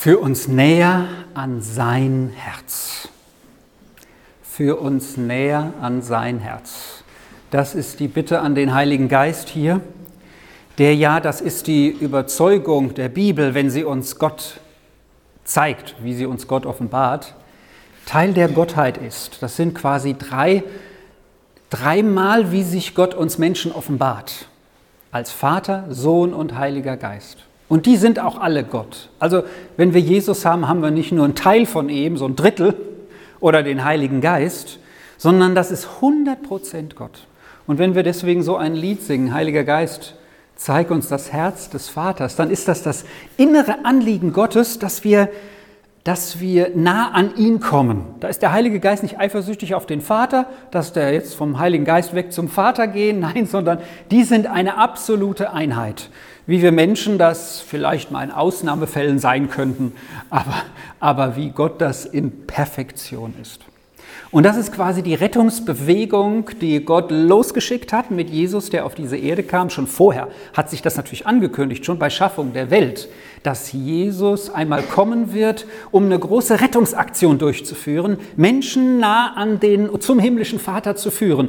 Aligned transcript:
für 0.00 0.18
uns 0.18 0.48
näher 0.48 1.08
an 1.34 1.60
sein 1.60 2.32
Herz. 2.34 3.10
Für 4.42 4.80
uns 4.80 5.18
näher 5.18 5.74
an 5.82 6.00
sein 6.00 6.38
Herz. 6.38 7.04
Das 7.50 7.74
ist 7.74 8.00
die 8.00 8.08
Bitte 8.08 8.40
an 8.40 8.54
den 8.54 8.72
Heiligen 8.72 9.10
Geist 9.10 9.50
hier, 9.50 9.82
der 10.78 10.94
ja, 10.94 11.20
das 11.20 11.42
ist 11.42 11.66
die 11.66 11.90
Überzeugung 11.90 12.94
der 12.94 13.10
Bibel, 13.10 13.52
wenn 13.52 13.68
sie 13.68 13.84
uns 13.84 14.18
Gott 14.18 14.60
zeigt, 15.44 15.96
wie 16.00 16.14
sie 16.14 16.24
uns 16.24 16.48
Gott 16.48 16.64
offenbart, 16.64 17.34
Teil 18.06 18.32
der 18.32 18.48
Gottheit 18.48 18.96
ist. 18.96 19.42
Das 19.42 19.56
sind 19.56 19.74
quasi 19.74 20.16
drei, 20.18 20.62
dreimal, 21.68 22.52
wie 22.52 22.62
sich 22.62 22.94
Gott 22.94 23.12
uns 23.12 23.36
Menschen 23.36 23.70
offenbart. 23.70 24.48
Als 25.12 25.30
Vater, 25.30 25.84
Sohn 25.90 26.32
und 26.32 26.56
Heiliger 26.56 26.96
Geist. 26.96 27.49
Und 27.70 27.86
die 27.86 27.96
sind 27.96 28.18
auch 28.18 28.36
alle 28.36 28.64
Gott. 28.64 29.10
Also 29.20 29.44
wenn 29.76 29.94
wir 29.94 30.00
Jesus 30.00 30.44
haben, 30.44 30.66
haben 30.66 30.82
wir 30.82 30.90
nicht 30.90 31.12
nur 31.12 31.24
einen 31.24 31.36
Teil 31.36 31.66
von 31.66 31.88
ihm, 31.88 32.16
so 32.16 32.26
ein 32.26 32.34
Drittel 32.34 32.74
oder 33.38 33.62
den 33.62 33.84
Heiligen 33.84 34.20
Geist, 34.20 34.80
sondern 35.16 35.54
das 35.54 35.70
ist 35.70 35.86
100% 36.02 36.96
Gott. 36.96 37.28
Und 37.68 37.78
wenn 37.78 37.94
wir 37.94 38.02
deswegen 38.02 38.42
so 38.42 38.56
ein 38.56 38.74
Lied 38.74 39.02
singen, 39.02 39.32
Heiliger 39.32 39.62
Geist, 39.62 40.16
zeig 40.56 40.90
uns 40.90 41.06
das 41.06 41.32
Herz 41.32 41.70
des 41.70 41.88
Vaters, 41.88 42.34
dann 42.34 42.50
ist 42.50 42.66
das 42.66 42.82
das 42.82 43.04
innere 43.36 43.84
Anliegen 43.84 44.32
Gottes, 44.32 44.80
dass 44.80 45.04
wir, 45.04 45.28
dass 46.04 46.40
wir 46.40 46.72
nah 46.74 47.10
an 47.10 47.36
ihn 47.36 47.60
kommen. 47.60 48.04
Da 48.20 48.28
ist 48.28 48.42
der 48.42 48.52
Heilige 48.52 48.80
Geist 48.80 49.02
nicht 49.02 49.18
eifersüchtig 49.18 49.74
auf 49.74 49.86
den 49.86 50.00
Vater, 50.00 50.46
dass 50.70 50.92
der 50.92 51.12
jetzt 51.12 51.34
vom 51.34 51.58
Heiligen 51.58 51.84
Geist 51.84 52.14
weg 52.14 52.32
zum 52.32 52.48
Vater 52.48 52.86
gehen, 52.86 53.20
nein, 53.20 53.46
sondern 53.46 53.78
die 54.10 54.24
sind 54.24 54.46
eine 54.46 54.76
absolute 54.78 55.52
Einheit 55.52 56.10
wie 56.50 56.62
wir 56.62 56.72
Menschen 56.72 57.16
das 57.16 57.60
vielleicht 57.60 58.10
mal 58.10 58.24
in 58.24 58.32
Ausnahmefällen 58.32 59.20
sein 59.20 59.50
könnten, 59.50 59.92
aber, 60.30 60.54
aber 60.98 61.36
wie 61.36 61.50
Gott 61.50 61.80
das 61.80 62.04
in 62.04 62.44
Perfektion 62.48 63.34
ist. 63.40 63.60
Und 64.32 64.44
das 64.44 64.56
ist 64.56 64.72
quasi 64.72 65.02
die 65.02 65.14
Rettungsbewegung, 65.14 66.50
die 66.60 66.84
Gott 66.84 67.10
losgeschickt 67.10 67.92
hat 67.92 68.12
mit 68.12 68.30
Jesus, 68.30 68.70
der 68.70 68.86
auf 68.86 68.94
diese 68.94 69.16
Erde 69.16 69.42
kam. 69.42 69.70
Schon 69.70 69.88
vorher 69.88 70.28
hat 70.52 70.70
sich 70.70 70.82
das 70.82 70.96
natürlich 70.96 71.26
angekündigt, 71.26 71.84
schon 71.84 71.98
bei 71.98 72.10
Schaffung 72.10 72.52
der 72.52 72.70
Welt, 72.70 73.08
dass 73.42 73.72
Jesus 73.72 74.48
einmal 74.48 74.82
kommen 74.82 75.32
wird, 75.32 75.66
um 75.90 76.04
eine 76.04 76.16
große 76.16 76.60
Rettungsaktion 76.60 77.38
durchzuführen, 77.38 78.18
Menschen 78.36 79.00
nah 79.00 79.34
an 79.34 79.58
den 79.58 80.00
zum 80.00 80.20
himmlischen 80.20 80.60
Vater 80.60 80.94
zu 80.94 81.10
führen. 81.10 81.48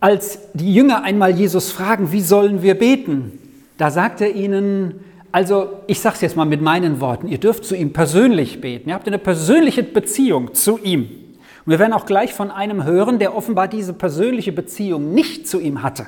Als 0.00 0.38
die 0.54 0.72
Jünger 0.72 1.02
einmal 1.02 1.32
Jesus 1.32 1.70
fragen, 1.70 2.12
wie 2.12 2.22
sollen 2.22 2.62
wir 2.62 2.76
beten? 2.76 3.38
Da 3.76 3.90
sagt 3.90 4.22
er 4.22 4.34
ihnen, 4.34 5.00
also 5.32 5.68
ich 5.86 6.00
sage 6.00 6.14
es 6.14 6.20
jetzt 6.22 6.36
mal 6.36 6.46
mit 6.46 6.62
meinen 6.62 6.98
Worten, 7.02 7.28
ihr 7.28 7.38
dürft 7.38 7.66
zu 7.66 7.76
ihm 7.76 7.92
persönlich 7.92 8.62
beten, 8.62 8.88
ihr 8.88 8.94
habt 8.94 9.06
eine 9.06 9.18
persönliche 9.18 9.82
Beziehung 9.82 10.54
zu 10.54 10.78
ihm. 10.82 11.25
Und 11.66 11.72
wir 11.72 11.80
werden 11.80 11.92
auch 11.92 12.06
gleich 12.06 12.32
von 12.32 12.52
einem 12.52 12.84
hören, 12.84 13.18
der 13.18 13.36
offenbar 13.36 13.66
diese 13.66 13.92
persönliche 13.92 14.52
Beziehung 14.52 15.12
nicht 15.12 15.48
zu 15.48 15.58
ihm 15.58 15.82
hatte. 15.82 16.06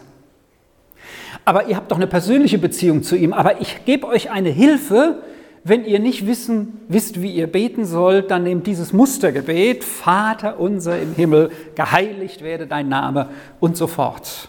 Aber 1.44 1.66
ihr 1.66 1.76
habt 1.76 1.90
doch 1.90 1.96
eine 1.96 2.06
persönliche 2.06 2.58
Beziehung 2.58 3.02
zu 3.02 3.16
ihm, 3.16 3.32
aber 3.32 3.60
ich 3.60 3.84
gebe 3.84 4.06
euch 4.06 4.30
eine 4.30 4.50
Hilfe, 4.50 5.22
wenn 5.64 5.84
ihr 5.84 5.98
nicht 5.98 6.26
wissen, 6.26 6.80
wisst, 6.88 7.20
wie 7.20 7.32
ihr 7.32 7.48
beten 7.48 7.84
sollt, 7.84 8.30
dann 8.30 8.44
nehmt 8.44 8.66
dieses 8.66 8.92
Mustergebet, 8.92 9.82
Vater 9.82 10.60
unser 10.60 11.00
im 11.00 11.14
Himmel, 11.14 11.50
geheiligt 11.74 12.42
werde 12.42 12.66
dein 12.66 12.88
Name 12.88 13.30
und 13.58 13.76
so 13.76 13.88
fort. 13.88 14.48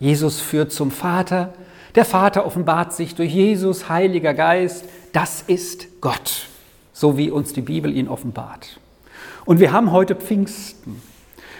Jesus 0.00 0.40
führt 0.40 0.72
zum 0.72 0.90
Vater, 0.90 1.54
der 1.94 2.04
Vater 2.04 2.44
offenbart 2.44 2.92
sich 2.92 3.14
durch 3.14 3.32
Jesus, 3.32 3.88
Heiliger 3.88 4.34
Geist. 4.34 4.84
Das 5.12 5.42
ist 5.46 6.00
Gott, 6.02 6.48
so 6.92 7.16
wie 7.16 7.30
uns 7.30 7.52
die 7.52 7.62
Bibel 7.62 7.96
ihn 7.96 8.08
offenbart. 8.08 8.80
Und 9.46 9.60
wir 9.60 9.70
haben 9.70 9.92
heute 9.92 10.16
Pfingsten. 10.16 11.00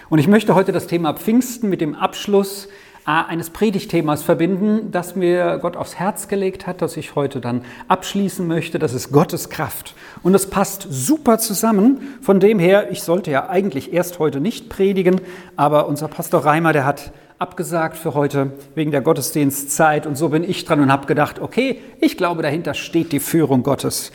Und 0.09 0.19
ich 0.19 0.27
möchte 0.27 0.55
heute 0.55 0.73
das 0.73 0.87
Thema 0.87 1.13
Pfingsten 1.13 1.69
mit 1.69 1.79
dem 1.79 1.95
Abschluss 1.95 2.65
äh, 3.05 3.11
eines 3.11 3.49
Predigtthemas 3.49 4.23
verbinden, 4.23 4.91
das 4.91 5.15
mir 5.15 5.57
Gott 5.61 5.77
aufs 5.77 5.95
Herz 5.95 6.27
gelegt 6.27 6.67
hat, 6.67 6.81
das 6.81 6.97
ich 6.97 7.15
heute 7.15 7.39
dann 7.39 7.61
abschließen 7.87 8.45
möchte. 8.45 8.77
Das 8.77 8.93
ist 8.93 9.13
Gottes 9.13 9.49
Kraft. 9.49 9.95
Und 10.21 10.35
es 10.35 10.49
passt 10.49 10.85
super 10.89 11.39
zusammen. 11.39 12.17
Von 12.21 12.41
dem 12.41 12.59
her, 12.59 12.91
ich 12.91 13.03
sollte 13.03 13.31
ja 13.31 13.47
eigentlich 13.47 13.93
erst 13.93 14.19
heute 14.19 14.41
nicht 14.41 14.67
predigen, 14.67 15.21
aber 15.55 15.87
unser 15.87 16.09
Pastor 16.09 16.43
Reimer, 16.43 16.73
der 16.73 16.85
hat 16.85 17.13
abgesagt 17.39 17.97
für 17.97 18.15
heute 18.15 18.51
wegen 18.75 18.91
der 18.91 19.01
Gottesdienstzeit. 19.01 20.05
Und 20.05 20.17
so 20.17 20.27
bin 20.27 20.43
ich 20.43 20.65
dran 20.65 20.81
und 20.81 20.91
habe 20.91 21.05
gedacht, 21.05 21.39
okay, 21.39 21.79
ich 22.01 22.17
glaube, 22.17 22.41
dahinter 22.41 22.73
steht 22.73 23.13
die 23.13 23.21
Führung 23.21 23.63
Gottes. 23.63 24.11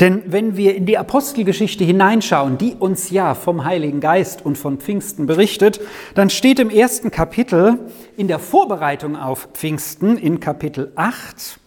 Denn 0.00 0.22
wenn 0.26 0.56
wir 0.56 0.74
in 0.74 0.86
die 0.86 0.98
Apostelgeschichte 0.98 1.84
hineinschauen, 1.84 2.58
die 2.58 2.74
uns 2.74 3.10
ja 3.10 3.34
vom 3.34 3.64
Heiligen 3.64 4.00
Geist 4.00 4.44
und 4.44 4.58
von 4.58 4.78
Pfingsten 4.78 5.26
berichtet, 5.26 5.80
dann 6.14 6.30
steht 6.30 6.58
im 6.58 6.70
ersten 6.70 7.10
Kapitel 7.10 7.78
in 8.16 8.26
der 8.26 8.38
Vorbereitung 8.40 9.16
auf 9.16 9.48
Pfingsten 9.54 10.16
in 10.16 10.40
Kapitel 10.40 10.92
8, 10.96 11.60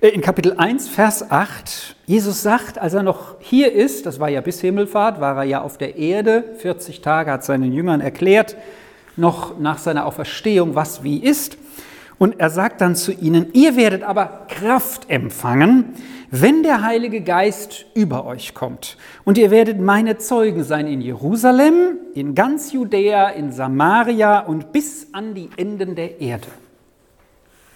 äh, 0.00 0.08
in 0.08 0.20
Kapitel 0.20 0.54
1, 0.56 0.88
Vers 0.88 1.30
8, 1.30 1.96
Jesus 2.06 2.42
sagt, 2.42 2.78
als 2.78 2.94
er 2.94 3.02
noch 3.02 3.36
hier 3.40 3.72
ist, 3.72 4.06
das 4.06 4.20
war 4.20 4.28
ja 4.28 4.40
bis 4.40 4.60
Himmelfahrt, 4.60 5.20
war 5.20 5.38
er 5.38 5.44
ja 5.44 5.62
auf 5.62 5.78
der 5.78 5.96
Erde, 5.96 6.44
40 6.58 7.00
Tage 7.00 7.32
hat 7.32 7.44
seinen 7.44 7.72
Jüngern 7.72 8.00
erklärt, 8.00 8.56
noch 9.16 9.58
nach 9.58 9.78
seiner 9.78 10.06
Auferstehung, 10.06 10.74
was 10.74 11.02
wie 11.02 11.18
ist. 11.18 11.56
Und 12.18 12.38
er 12.38 12.50
sagt 12.50 12.80
dann 12.80 12.96
zu 12.96 13.12
ihnen, 13.12 13.52
ihr 13.52 13.76
werdet 13.76 14.02
aber 14.02 14.46
Kraft 14.48 15.10
empfangen, 15.10 15.94
wenn 16.30 16.62
der 16.62 16.82
Heilige 16.82 17.20
Geist 17.20 17.86
über 17.94 18.24
euch 18.24 18.54
kommt. 18.54 18.96
Und 19.24 19.38
ihr 19.38 19.50
werdet 19.50 19.80
meine 19.80 20.18
Zeugen 20.18 20.64
sein 20.64 20.86
in 20.86 21.00
Jerusalem, 21.00 21.98
in 22.14 22.34
ganz 22.34 22.72
Judäa, 22.72 23.28
in 23.30 23.52
Samaria 23.52 24.40
und 24.40 24.72
bis 24.72 25.08
an 25.12 25.34
die 25.34 25.50
Enden 25.56 25.94
der 25.94 26.20
Erde. 26.20 26.48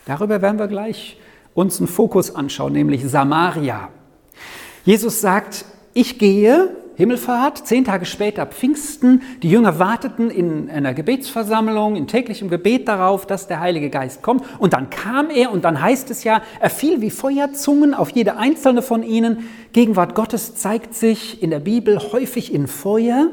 Darüber 0.07 0.41
werden 0.41 0.59
wir 0.59 0.69
gleich 0.69 1.19
uns 1.55 1.79
einen 1.79 1.89
Fokus 1.89 2.35
anschauen, 2.35 2.73
nämlich 2.73 3.05
Samaria. 3.05 3.91
Jesus 4.85 5.21
sagt, 5.21 5.65
ich 5.93 6.19
gehe 6.19 6.71
Himmelfahrt, 6.99 7.65
zehn 7.65 7.85
Tage 7.85 8.07
später 8.07 8.45
Pfingsten. 8.45 9.23
Die 9.45 9.49
Jünger 9.49 9.79
warteten 9.79 10.31
in 10.31 10.69
einer 10.69 10.95
Gebetsversammlung, 10.95 11.95
in 11.95 12.09
täglichem 12.09 12.51
Gebet 12.51 12.89
darauf, 12.89 13.25
dass 13.25 13.47
der 13.47 13.61
Heilige 13.61 13.89
Geist 13.89 14.21
kommt. 14.21 14.45
Und 14.59 14.73
dann 14.73 14.91
kam 14.91 15.31
er 15.31 15.53
und 15.53 15.65
dann 15.65 15.81
heißt 15.81 16.11
es 16.11 16.25
ja, 16.25 16.43
er 16.59 16.71
fiel 16.71 17.01
wie 17.01 17.11
Feuerzungen 17.11 17.95
auf 17.95 18.11
jede 18.11 18.37
einzelne 18.37 18.83
von 18.83 19.05
ihnen. 19.05 19.49
Gegenwart 19.73 20.17
Gottes 20.17 20.57
zeigt 20.57 20.93
sich 20.93 21.41
in 21.41 21.51
der 21.51 21.61
Bibel 21.61 22.01
häufig 22.01 22.53
in 22.53 22.67
Feuer 22.67 23.29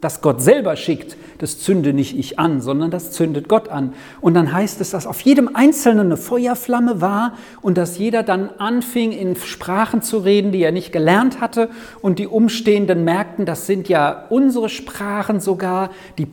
das 0.00 0.20
Gott 0.20 0.42
selber 0.42 0.76
schickt, 0.76 1.16
das 1.38 1.58
zünde 1.58 1.92
nicht 1.92 2.18
ich 2.18 2.38
an, 2.38 2.60
sondern 2.60 2.90
das 2.90 3.12
zündet 3.12 3.48
Gott 3.48 3.68
an. 3.68 3.92
Und 4.20 4.34
dann 4.34 4.52
heißt 4.52 4.80
es, 4.80 4.90
dass 4.90 5.06
auf 5.06 5.20
jedem 5.20 5.54
Einzelnen 5.54 6.06
eine 6.06 6.16
Feuerflamme 6.16 7.00
war 7.00 7.34
und 7.62 7.76
dass 7.76 7.98
jeder 7.98 8.22
dann 8.22 8.50
anfing, 8.58 9.12
in 9.12 9.36
Sprachen 9.36 10.02
zu 10.02 10.18
reden, 10.18 10.52
die 10.52 10.62
er 10.62 10.72
nicht 10.72 10.92
gelernt 10.92 11.40
hatte. 11.40 11.68
Und 12.00 12.18
die 12.18 12.26
Umstehenden 12.26 13.04
merkten, 13.04 13.46
das 13.46 13.66
sind 13.66 13.88
ja 13.88 14.24
unsere 14.30 14.68
Sprachen 14.68 15.40
sogar. 15.40 15.90
Die, 16.18 16.26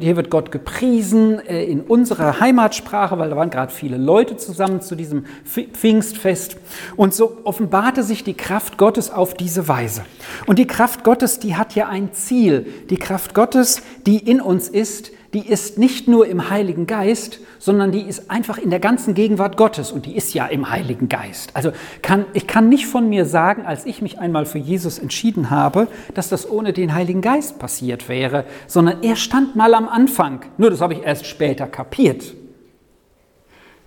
hier 0.00 0.16
wird 0.16 0.30
Gott 0.30 0.52
gepriesen 0.52 1.40
äh, 1.46 1.64
in 1.64 1.80
unserer 1.80 2.40
Heimatsprache, 2.40 3.18
weil 3.18 3.30
da 3.30 3.36
waren 3.36 3.50
gerade 3.50 3.72
viele 3.72 3.96
Leute 3.96 4.36
zusammen 4.36 4.80
zu 4.80 4.94
diesem 4.94 5.24
Pfingstfest. 5.44 6.56
Und 6.96 7.14
so 7.14 7.38
offenbarte 7.44 8.02
sich 8.02 8.24
die 8.24 8.34
Kraft 8.34 8.78
Gottes 8.78 9.10
auf 9.10 9.34
diese 9.34 9.68
Weise. 9.68 10.02
Und 10.46 10.58
die 10.58 10.66
Kraft 10.66 11.04
Gottes, 11.04 11.38
die 11.38 11.56
hat 11.56 11.74
ja 11.74 11.88
ein 11.88 12.12
Ziel. 12.12 12.66
Die 12.90 12.96
Kraft 12.96 13.34
Gottes, 13.34 13.82
die 14.06 14.18
in 14.18 14.40
uns 14.44 14.68
ist, 14.68 15.12
die 15.32 15.48
ist 15.48 15.78
nicht 15.78 16.08
nur 16.08 16.26
im 16.26 16.50
Heiligen 16.50 16.86
Geist, 16.86 17.40
sondern 17.58 17.90
die 17.90 18.02
ist 18.02 18.30
einfach 18.30 18.58
in 18.58 18.68
der 18.68 18.80
ganzen 18.80 19.14
Gegenwart 19.14 19.56
Gottes 19.56 19.90
und 19.90 20.04
die 20.04 20.14
ist 20.14 20.34
ja 20.34 20.46
im 20.46 20.70
Heiligen 20.70 21.08
Geist. 21.08 21.56
Also 21.56 21.72
kann, 22.02 22.26
ich 22.34 22.46
kann 22.46 22.68
nicht 22.68 22.86
von 22.86 23.08
mir 23.08 23.24
sagen, 23.24 23.64
als 23.64 23.86
ich 23.86 24.02
mich 24.02 24.18
einmal 24.18 24.44
für 24.44 24.58
Jesus 24.58 24.98
entschieden 24.98 25.48
habe, 25.48 25.88
dass 26.14 26.28
das 26.28 26.48
ohne 26.50 26.74
den 26.74 26.94
Heiligen 26.94 27.22
Geist 27.22 27.58
passiert 27.58 28.10
wäre, 28.10 28.44
sondern 28.66 29.02
er 29.02 29.16
stand 29.16 29.56
mal 29.56 29.72
am 29.74 29.88
Anfang. 29.88 30.40
Nur 30.58 30.68
das 30.68 30.82
habe 30.82 30.92
ich 30.94 31.02
erst 31.02 31.26
später 31.26 31.66
kapiert. 31.66 32.34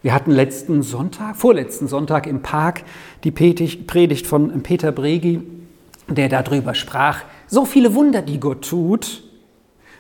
Wir 0.02 0.14
hatten 0.14 0.32
letzten 0.32 0.82
Sonntag, 0.82 1.36
vorletzten 1.36 1.88
Sonntag 1.88 2.28
im 2.28 2.42
Park 2.42 2.84
die 3.24 3.32
Predigt 3.32 4.28
von 4.28 4.62
Peter 4.62 4.92
Bregi, 4.92 5.42
der 6.08 6.30
darüber 6.30 6.76
sprach, 6.76 7.24
so 7.48 7.66
viele 7.66 7.94
Wunder, 7.96 8.22
die 8.22 8.40
Gott 8.40 8.68
tut, 8.68 9.24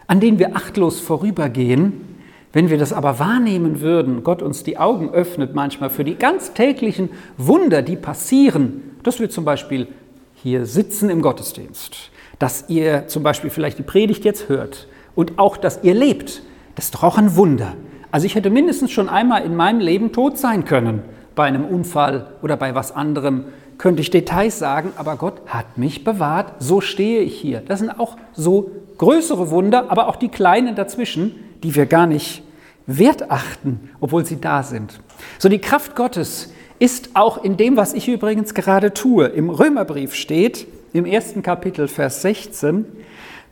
an 0.07 0.19
denen 0.19 0.40
wir 0.40 0.56
achtlos 0.56 1.00
vorübergehen. 1.00 2.16
Wenn 2.54 2.69
wir 2.69 2.78
das 2.78 2.94
aber 2.94 3.19
wahrnehmen 3.19 3.81
würden, 3.81 4.24
Gott 4.24 4.42
uns 4.42 4.63
die 4.63 4.78
Augen 4.78 5.10
öffnet 5.10 5.56
manchmal 5.56 5.90
für 5.90 6.04
die 6.04 6.16
ganz 6.16 6.54
täglichen 6.54 7.10
Wunder, 7.38 7.81
die 7.81 7.98
passieren, 7.98 8.81
dass 9.04 9.19
wir 9.19 9.30
zum 9.30 9.44
Beispiel 9.44 9.88
hier 10.36 10.66
sitzen 10.66 11.10
im 11.10 11.22
Gottesdienst, 11.22 12.12
dass 12.40 12.66
ihr 12.69 13.07
zum 13.07 13.24
Beispiel 13.24 13.50
vielleicht 13.50 13.78
die 13.78 13.84
Predigt 13.84 14.24
jetzt 14.24 14.48
hört 14.48 14.88
und 15.16 15.38
auch, 15.38 15.57
dass 15.57 15.84
ihr 15.84 15.94
lebt, 15.94 16.44
das 16.75 16.86
ist 16.86 16.96
doch 16.96 17.04
auch 17.04 17.18
ein 17.18 17.36
Wunder. 17.36 17.74
Also 18.12 18.25
ich 18.25 18.36
hätte 18.36 18.50
mindestens 18.50 18.92
schon 18.92 19.10
einmal 19.10 19.44
in 19.44 19.56
meinem 19.56 19.80
Leben 19.80 20.13
tot 20.13 20.38
sein 20.38 20.63
können, 20.63 21.01
bei 21.36 21.44
einem 21.44 21.66
Unfall 21.66 22.28
oder 22.42 22.56
bei 22.56 22.74
was 22.75 22.94
anderem. 22.94 23.46
könnte 23.78 24.01
ich 24.01 24.10
Details 24.10 24.58
sagen, 24.58 24.94
aber 24.96 25.18
Gott 25.18 25.42
hat 25.48 25.78
mich 25.78 26.06
bewahrt, 26.06 26.54
so 26.60 26.80
stehe 26.80 27.19
ich 27.19 27.38
hier. 27.38 27.60
Das 27.60 27.80
sind 27.80 27.90
auch 27.90 28.16
so 28.31 28.72
größere 28.98 29.50
Wunder, 29.50 29.90
aber 29.90 30.08
auch 30.08 30.16
die 30.16 30.30
kleinen 30.30 30.76
dazwischen, 30.76 31.36
die 31.64 31.76
wir 31.76 31.86
gar 31.86 32.08
nicht 32.08 32.44
wert 32.88 33.32
achten, 33.32 33.90
obwohl 34.00 34.26
sie 34.26 34.40
da 34.40 34.64
sind. 34.64 35.00
So 35.40 35.50
die 35.50 35.60
Kraft 35.60 35.96
Gottes 35.96 36.54
ist 36.80 37.12
auch 37.14 37.44
in 37.44 37.58
dem, 37.58 37.78
was 37.78 37.94
ich 37.94 38.08
übrigens 38.08 38.54
gerade 38.54 38.94
tue. 38.94 39.28
Im 39.28 39.50
Römerbrief 39.50 40.14
steht, 40.14 40.68
im 40.94 41.06
ersten 41.06 41.42
Kapitel, 41.42 41.88
Vers 41.88 42.22
16, 42.22 42.86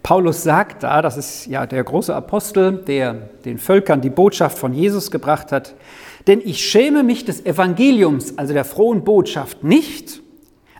Paulus 0.04 0.44
sagt 0.44 0.84
da, 0.84 1.02
das 1.02 1.16
ist 1.16 1.48
ja 1.48 1.66
der 1.66 1.84
große 1.84 2.14
Apostel, 2.14 2.74
der 2.74 3.14
den 3.46 3.58
Völkern 3.58 4.02
die 4.02 4.10
Botschaft 4.10 4.58
von 4.58 4.74
Jesus 4.74 5.12
gebracht 5.12 5.54
hat, 5.54 5.76
denn 6.28 6.42
ich 6.44 6.60
schäme 6.60 7.04
mich 7.04 7.26
des 7.26 7.46
Evangeliums, 7.46 8.38
also 8.38 8.54
der 8.54 8.66
frohen 8.66 9.04
Botschaft, 9.04 9.64
nicht. 9.64 10.22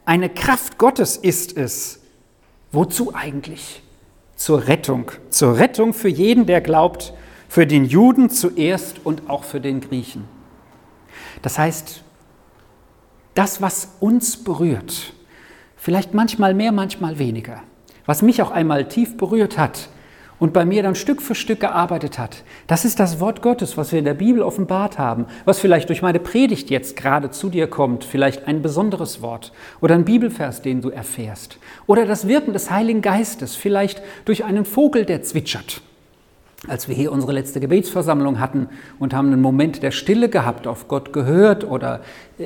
Eine 0.06 0.30
Kraft 0.30 0.78
Gottes 0.78 1.16
ist 1.16 1.58
es. 1.58 2.02
Wozu 2.72 3.14
eigentlich? 3.14 3.82
Zur 4.44 4.68
Rettung. 4.68 5.10
Zur 5.30 5.58
Rettung 5.58 5.94
für 5.94 6.10
jeden, 6.10 6.46
der 6.46 6.60
glaubt, 6.60 7.14
für 7.48 7.66
den 7.66 7.86
Juden 7.86 8.30
zuerst 8.30 9.06
und 9.06 9.30
auch 9.30 9.46
für 9.46 9.62
den 9.62 9.80
Griechen. 9.80 10.26
Das 11.42 11.58
heißt, 11.58 12.04
das, 13.36 13.62
was 13.62 13.96
uns 14.02 14.44
berührt, 14.44 15.14
vielleicht 15.78 16.14
manchmal 16.14 16.54
mehr, 16.54 16.74
manchmal 16.74 17.20
weniger, 17.20 17.64
was 18.06 18.22
mich 18.22 18.42
auch 18.42 18.52
einmal 18.52 18.90
tief 18.90 19.16
berührt 19.16 19.58
hat 19.58 19.88
und 20.44 20.52
bei 20.52 20.66
mir 20.66 20.84
dann 20.84 20.94
Stück 20.94 21.22
für 21.22 21.36
Stück 21.36 21.62
gearbeitet 21.62 22.20
hat, 22.20 22.44
das 22.68 22.84
ist 22.84 23.00
das 23.00 23.22
Wort 23.22 23.42
Gottes, 23.42 23.78
was 23.78 23.94
wir 23.94 24.00
in 24.00 24.04
der 24.04 24.14
Bibel 24.14 24.42
offenbart 24.42 25.00
haben, 25.00 25.26
was 25.46 25.58
vielleicht 25.58 25.88
durch 25.88 26.02
meine 26.02 26.20
Predigt 26.20 26.70
jetzt 26.70 26.98
gerade 26.98 27.32
zu 27.32 27.50
dir 27.50 27.68
kommt, 27.68 28.04
vielleicht 28.04 28.46
ein 28.46 28.62
besonderes 28.62 29.22
Wort 29.22 29.54
oder 29.80 29.96
ein 29.96 30.04
Bibelvers, 30.04 30.62
den 30.62 30.82
du 30.82 30.90
erfährst, 30.90 31.60
oder 31.88 32.06
das 32.06 32.28
Wirken 32.28 32.52
des 32.52 32.70
Heiligen 32.70 33.02
Geistes, 33.02 33.56
vielleicht 33.56 34.02
durch 34.26 34.44
einen 34.44 34.66
Vogel, 34.66 35.06
der 35.06 35.24
zwitschert. 35.24 35.82
Als 36.68 36.90
wir 36.90 36.96
hier 36.96 37.14
unsere 37.14 37.32
letzte 37.32 37.62
Gebetsversammlung 37.62 38.42
hatten 38.42 38.68
und 39.00 39.14
haben 39.14 39.28
einen 39.32 39.42
Moment 39.42 39.82
der 39.82 39.92
Stille 39.92 40.28
gehabt, 40.28 40.68
auf 40.68 40.90
Gott 40.90 41.14
gehört 41.14 41.64
oder 41.64 42.02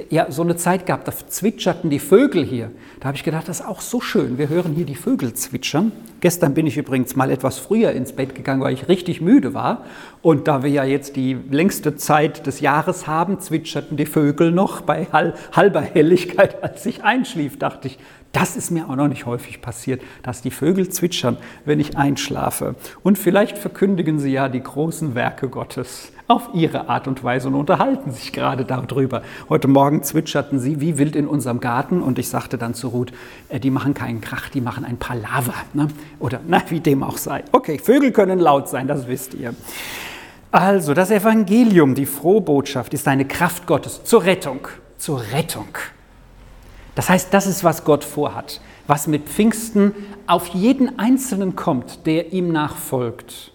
ja, 0.09 0.29
so 0.29 0.41
eine 0.41 0.57
Zeit 0.57 0.85
gehabt, 0.85 1.07
da 1.07 1.13
zwitscherten 1.13 1.89
die 1.89 1.99
Vögel 1.99 2.43
hier. 2.43 2.71
Da 2.99 3.07
habe 3.07 3.17
ich 3.17 3.23
gedacht, 3.23 3.47
das 3.47 3.61
ist 3.61 3.65
auch 3.65 3.79
so 3.79 4.01
schön. 4.01 4.37
Wir 4.37 4.49
hören 4.49 4.73
hier 4.73 4.85
die 4.85 4.95
Vögel 4.95 5.33
zwitschern. 5.33 5.93
Gestern 6.19 6.53
bin 6.53 6.67
ich 6.67 6.75
übrigens 6.75 7.15
mal 7.15 7.31
etwas 7.31 7.57
früher 7.57 7.91
ins 7.91 8.11
Bett 8.11 8.35
gegangen, 8.35 8.61
weil 8.61 8.73
ich 8.73 8.89
richtig 8.89 9.21
müde 9.21 9.53
war. 9.53 9.85
Und 10.21 10.47
da 10.49 10.61
wir 10.61 10.69
ja 10.69 10.83
jetzt 10.83 11.15
die 11.15 11.37
längste 11.49 11.95
Zeit 11.95 12.47
des 12.47 12.59
Jahres 12.59 13.07
haben, 13.07 13.39
zwitscherten 13.39 13.95
die 13.95 14.05
Vögel 14.05 14.51
noch 14.51 14.81
bei 14.81 15.07
halber 15.53 15.81
Helligkeit, 15.81 16.61
als 16.63 16.85
ich 16.85 17.03
einschlief, 17.03 17.57
dachte 17.57 17.87
ich, 17.87 17.97
das 18.33 18.57
ist 18.57 18.71
mir 18.71 18.89
auch 18.89 18.95
noch 18.97 19.07
nicht 19.07 19.25
häufig 19.25 19.61
passiert, 19.61 20.01
dass 20.21 20.41
die 20.41 20.51
Vögel 20.51 20.89
zwitschern, 20.89 21.37
wenn 21.63 21.79
ich 21.79 21.97
einschlafe. 21.97 22.75
Und 23.03 23.17
vielleicht 23.17 23.57
verkündigen 23.57 24.19
sie 24.19 24.33
ja 24.33 24.49
die 24.49 24.61
großen 24.61 25.15
Werke 25.15 25.47
Gottes 25.47 26.11
auf 26.27 26.49
ihre 26.53 26.89
Art 26.89 27.07
und 27.07 27.23
Weise 27.23 27.47
und 27.47 27.55
unterhalten 27.55 28.11
sich 28.11 28.33
gerade 28.33 28.65
darüber. 28.65 29.21
Heute 29.47 29.67
Morgen 29.67 30.03
zwitscherten 30.03 30.59
sie 30.59 30.81
wie 30.81 30.97
wild 30.97 31.15
in 31.15 31.27
unserem 31.27 31.59
Garten 31.59 32.01
und 32.01 32.19
ich 32.19 32.27
sagte 32.29 32.57
dann 32.57 32.73
zu 32.73 32.89
Ruth, 32.89 33.13
äh, 33.49 33.59
die 33.59 33.71
machen 33.71 33.93
keinen 33.93 34.19
Krach, 34.19 34.49
die 34.49 34.61
machen 34.61 34.83
ein 34.83 34.97
Palaver. 34.97 35.53
Ne? 35.73 35.87
Oder 36.19 36.41
na, 36.47 36.61
wie 36.69 36.79
dem 36.81 37.03
auch 37.03 37.17
sei. 37.17 37.43
Okay, 37.51 37.79
Vögel 37.79 38.11
können 38.11 38.39
laut 38.39 38.67
sein, 38.67 38.87
das 38.87 39.07
wisst 39.07 39.33
ihr. 39.33 39.53
Also, 40.51 40.93
das 40.93 41.11
Evangelium, 41.11 41.93
die 41.93 42.05
Frohbotschaft, 42.05 42.93
ist 42.93 43.07
eine 43.07 43.25
Kraft 43.25 43.67
Gottes 43.67 44.03
zur 44.03 44.23
Rettung. 44.23 44.67
Zur 44.97 45.21
Rettung. 45.33 45.67
Das 46.95 47.09
heißt, 47.09 47.33
das 47.33 47.47
ist, 47.47 47.63
was 47.63 47.83
Gott 47.83 48.03
vorhat, 48.03 48.59
was 48.87 49.07
mit 49.07 49.25
Pfingsten 49.25 49.93
auf 50.25 50.47
jeden 50.47 50.97
Einzelnen 50.97 51.55
kommt, 51.55 52.05
der 52.07 52.33
ihm 52.33 52.51
nachfolgt, 52.51 53.51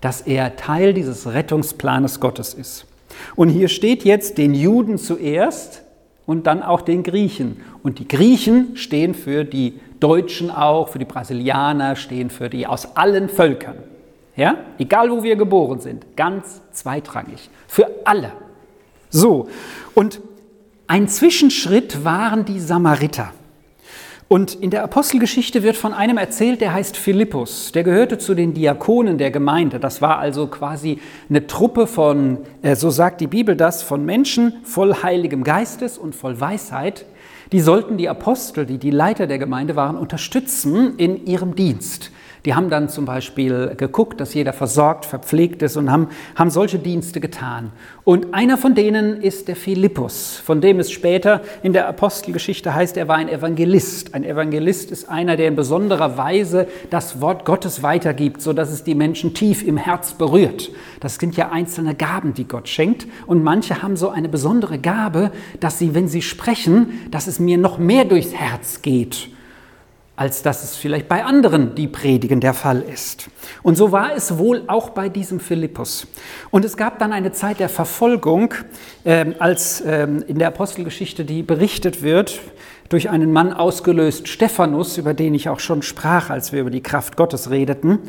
dass 0.00 0.20
er 0.22 0.56
Teil 0.56 0.94
dieses 0.94 1.26
Rettungsplanes 1.26 2.20
Gottes 2.20 2.54
ist. 2.54 2.86
Und 3.36 3.48
hier 3.48 3.68
steht 3.68 4.04
jetzt 4.04 4.38
den 4.38 4.54
Juden 4.54 4.98
zuerst 4.98 5.82
und 6.26 6.46
dann 6.46 6.62
auch 6.62 6.80
den 6.80 7.02
Griechen. 7.02 7.60
Und 7.82 7.98
die 7.98 8.08
Griechen 8.08 8.76
stehen 8.76 9.14
für 9.14 9.44
die 9.44 9.80
Deutschen 9.98 10.50
auch, 10.50 10.88
für 10.88 10.98
die 10.98 11.04
Brasilianer, 11.04 11.96
stehen 11.96 12.30
für 12.30 12.48
die 12.48 12.66
aus 12.66 12.96
allen 12.96 13.28
Völkern. 13.28 13.76
Ja? 14.36 14.56
Egal 14.78 15.10
wo 15.10 15.22
wir 15.22 15.36
geboren 15.36 15.80
sind, 15.80 16.16
ganz 16.16 16.60
zweitrangig. 16.72 17.50
Für 17.66 17.88
alle. 18.04 18.32
So, 19.10 19.48
und 19.94 20.20
ein 20.86 21.08
Zwischenschritt 21.08 22.04
waren 22.04 22.44
die 22.44 22.60
Samariter. 22.60 23.32
Und 24.32 24.54
in 24.54 24.70
der 24.70 24.84
Apostelgeschichte 24.84 25.64
wird 25.64 25.76
von 25.76 25.92
einem 25.92 26.16
erzählt, 26.16 26.60
der 26.60 26.72
heißt 26.72 26.96
Philippus. 26.96 27.72
Der 27.72 27.82
gehörte 27.82 28.16
zu 28.16 28.36
den 28.36 28.54
Diakonen 28.54 29.18
der 29.18 29.32
Gemeinde. 29.32 29.80
Das 29.80 30.00
war 30.00 30.20
also 30.20 30.46
quasi 30.46 31.00
eine 31.28 31.48
Truppe 31.48 31.88
von, 31.88 32.38
äh, 32.62 32.76
so 32.76 32.90
sagt 32.90 33.20
die 33.20 33.26
Bibel 33.26 33.56
das, 33.56 33.82
von 33.82 34.04
Menschen 34.04 34.52
voll 34.62 34.94
heiligem 35.02 35.42
Geistes 35.42 35.98
und 35.98 36.14
voll 36.14 36.40
Weisheit. 36.40 37.06
Die 37.50 37.58
sollten 37.58 37.96
die 37.96 38.08
Apostel, 38.08 38.66
die 38.66 38.78
die 38.78 38.92
Leiter 38.92 39.26
der 39.26 39.40
Gemeinde 39.40 39.74
waren, 39.74 39.96
unterstützen 39.96 40.94
in 40.96 41.26
ihrem 41.26 41.56
Dienst. 41.56 42.12
Die 42.44 42.54
haben 42.54 42.70
dann 42.70 42.88
zum 42.88 43.04
Beispiel 43.04 43.74
geguckt, 43.76 44.20
dass 44.20 44.32
jeder 44.34 44.52
versorgt, 44.52 45.04
verpflegt 45.04 45.62
ist 45.62 45.76
und 45.76 45.90
haben, 45.90 46.08
haben 46.34 46.50
solche 46.50 46.78
Dienste 46.78 47.20
getan. 47.20 47.72
Und 48.04 48.32
einer 48.32 48.56
von 48.56 48.74
denen 48.74 49.20
ist 49.20 49.48
der 49.48 49.56
Philippus, 49.56 50.40
von 50.42 50.60
dem 50.60 50.80
es 50.80 50.90
später 50.90 51.42
in 51.62 51.72
der 51.72 51.86
Apostelgeschichte 51.86 52.74
heißt, 52.74 52.96
er 52.96 53.08
war 53.08 53.16
ein 53.16 53.28
Evangelist. 53.28 54.14
Ein 54.14 54.24
Evangelist 54.24 54.90
ist 54.90 55.08
einer, 55.08 55.36
der 55.36 55.48
in 55.48 55.56
besonderer 55.56 56.16
Weise 56.16 56.66
das 56.88 57.20
Wort 57.20 57.44
Gottes 57.44 57.82
weitergibt, 57.82 58.40
sodass 58.40 58.70
es 58.70 58.84
die 58.84 58.94
Menschen 58.94 59.34
tief 59.34 59.62
im 59.62 59.76
Herz 59.76 60.12
berührt. 60.12 60.70
Das 61.00 61.16
sind 61.16 61.36
ja 61.36 61.50
einzelne 61.50 61.94
Gaben, 61.94 62.32
die 62.32 62.48
Gott 62.48 62.68
schenkt. 62.68 63.06
Und 63.26 63.44
manche 63.44 63.82
haben 63.82 63.96
so 63.96 64.08
eine 64.08 64.28
besondere 64.28 64.78
Gabe, 64.78 65.30
dass 65.60 65.78
sie, 65.78 65.94
wenn 65.94 66.08
sie 66.08 66.22
sprechen, 66.22 67.00
dass 67.10 67.26
es 67.26 67.38
mir 67.38 67.58
noch 67.58 67.78
mehr 67.78 68.06
durchs 68.06 68.32
Herz 68.32 68.80
geht 68.82 69.28
als 70.20 70.42
dass 70.42 70.62
es 70.62 70.76
vielleicht 70.76 71.08
bei 71.08 71.24
anderen, 71.24 71.74
die 71.74 71.88
predigen, 71.88 72.40
der 72.40 72.52
Fall 72.52 72.82
ist. 72.82 73.30
Und 73.62 73.76
so 73.76 73.90
war 73.90 74.14
es 74.14 74.36
wohl 74.36 74.64
auch 74.66 74.90
bei 74.90 75.08
diesem 75.08 75.40
Philippus. 75.40 76.06
Und 76.50 76.62
es 76.66 76.76
gab 76.76 76.98
dann 76.98 77.14
eine 77.14 77.32
Zeit 77.32 77.58
der 77.58 77.70
Verfolgung, 77.70 78.52
äh, 79.04 79.32
als 79.38 79.80
äh, 79.80 80.02
in 80.02 80.38
der 80.38 80.48
Apostelgeschichte, 80.48 81.24
die 81.24 81.42
berichtet 81.42 82.02
wird, 82.02 82.38
durch 82.90 83.08
einen 83.08 83.32
Mann 83.32 83.54
ausgelöst, 83.54 84.28
Stephanus, 84.28 84.98
über 84.98 85.14
den 85.14 85.32
ich 85.32 85.48
auch 85.48 85.58
schon 85.60 85.80
sprach, 85.80 86.28
als 86.28 86.52
wir 86.52 86.60
über 86.60 86.70
die 86.70 86.82
Kraft 86.82 87.16
Gottes 87.16 87.48
redeten. 87.48 88.00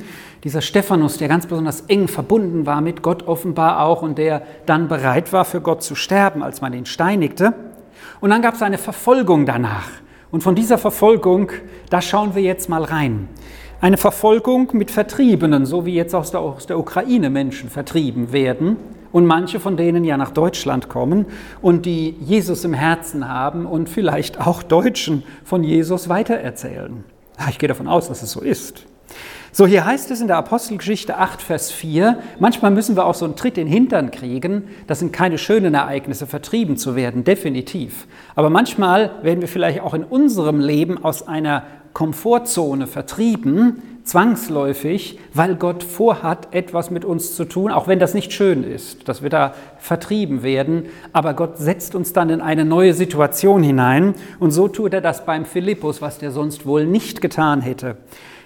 Dieser 0.43 0.59
Stephanus, 0.59 1.17
der 1.17 1.29
ganz 1.29 1.45
besonders 1.45 1.79
eng 1.87 2.09
verbunden 2.09 2.65
war 2.65 2.81
mit 2.81 3.03
Gott 3.03 3.25
offenbar 3.25 3.85
auch 3.85 4.01
und 4.01 4.17
der 4.17 4.41
dann 4.65 4.89
bereit 4.89 5.31
war, 5.31 5.45
für 5.45 5.61
Gott 5.61 5.81
zu 5.81 5.95
sterben, 5.95 6.43
als 6.43 6.59
man 6.59 6.73
ihn 6.73 6.85
steinigte. 6.85 7.53
Und 8.19 8.31
dann 8.31 8.41
gab 8.41 8.55
es 8.55 8.61
eine 8.61 8.77
Verfolgung 8.77 9.45
danach. 9.45 9.87
Und 10.31 10.41
von 10.41 10.55
dieser 10.55 10.77
Verfolgung, 10.77 11.51
da 11.89 12.01
schauen 12.01 12.35
wir 12.35 12.41
jetzt 12.41 12.69
mal 12.69 12.83
rein. 12.83 13.27
Eine 13.81 13.97
Verfolgung 13.97 14.69
mit 14.73 14.89
Vertriebenen, 14.89 15.65
so 15.65 15.85
wie 15.85 15.93
jetzt 15.93 16.15
aus 16.15 16.31
der, 16.31 16.39
aus 16.39 16.67
der 16.67 16.79
Ukraine 16.79 17.29
Menschen 17.29 17.69
vertrieben 17.69 18.31
werden 18.31 18.77
und 19.11 19.25
manche 19.25 19.59
von 19.59 19.75
denen 19.75 20.05
ja 20.05 20.17
nach 20.17 20.31
Deutschland 20.31 20.87
kommen 20.87 21.25
und 21.61 21.85
die 21.85 22.15
Jesus 22.21 22.63
im 22.63 22.73
Herzen 22.73 23.27
haben 23.27 23.65
und 23.65 23.89
vielleicht 23.89 24.39
auch 24.39 24.63
Deutschen 24.63 25.23
von 25.43 25.63
Jesus 25.63 26.07
weitererzählen. 26.07 27.03
Ich 27.49 27.59
gehe 27.59 27.67
davon 27.67 27.87
aus, 27.87 28.07
dass 28.07 28.21
es 28.21 28.31
so 28.31 28.41
ist. 28.41 28.85
So, 29.53 29.67
hier 29.67 29.83
heißt 29.83 30.09
es 30.11 30.21
in 30.21 30.27
der 30.27 30.37
Apostelgeschichte 30.37 31.17
8, 31.17 31.41
Vers 31.41 31.73
4, 31.73 32.19
manchmal 32.39 32.71
müssen 32.71 32.95
wir 32.95 33.05
auch 33.05 33.15
so 33.15 33.25
einen 33.25 33.35
Tritt 33.35 33.57
in 33.57 33.67
den 33.67 33.73
Hintern 33.73 34.09
kriegen. 34.09 34.69
Das 34.87 34.99
sind 34.99 35.11
keine 35.11 35.37
schönen 35.37 35.73
Ereignisse, 35.73 36.25
vertrieben 36.25 36.77
zu 36.77 36.95
werden, 36.95 37.25
definitiv. 37.25 38.07
Aber 38.35 38.49
manchmal 38.49 39.11
werden 39.23 39.41
wir 39.41 39.49
vielleicht 39.49 39.81
auch 39.81 39.93
in 39.93 40.05
unserem 40.05 40.61
Leben 40.61 41.03
aus 41.03 41.27
einer 41.27 41.63
Komfortzone 41.91 42.87
vertrieben, 42.87 43.81
zwangsläufig, 44.05 45.19
weil 45.33 45.55
Gott 45.55 45.83
vorhat, 45.83 46.55
etwas 46.55 46.89
mit 46.89 47.03
uns 47.03 47.35
zu 47.35 47.43
tun, 47.43 47.71
auch 47.71 47.89
wenn 47.89 47.99
das 47.99 48.13
nicht 48.13 48.31
schön 48.31 48.63
ist, 48.63 49.09
dass 49.09 49.21
wir 49.21 49.29
da 49.29 49.53
vertrieben 49.79 50.43
werden. 50.43 50.85
Aber 51.11 51.33
Gott 51.33 51.57
setzt 51.57 51.93
uns 51.93 52.13
dann 52.13 52.29
in 52.29 52.39
eine 52.39 52.63
neue 52.63 52.93
Situation 52.93 53.63
hinein. 53.63 54.15
Und 54.39 54.51
so 54.51 54.69
tut 54.69 54.93
er 54.93 55.01
das 55.01 55.25
beim 55.25 55.43
Philippus, 55.43 56.01
was 56.01 56.19
der 56.19 56.31
sonst 56.31 56.65
wohl 56.65 56.85
nicht 56.85 57.19
getan 57.19 57.59
hätte. 57.59 57.97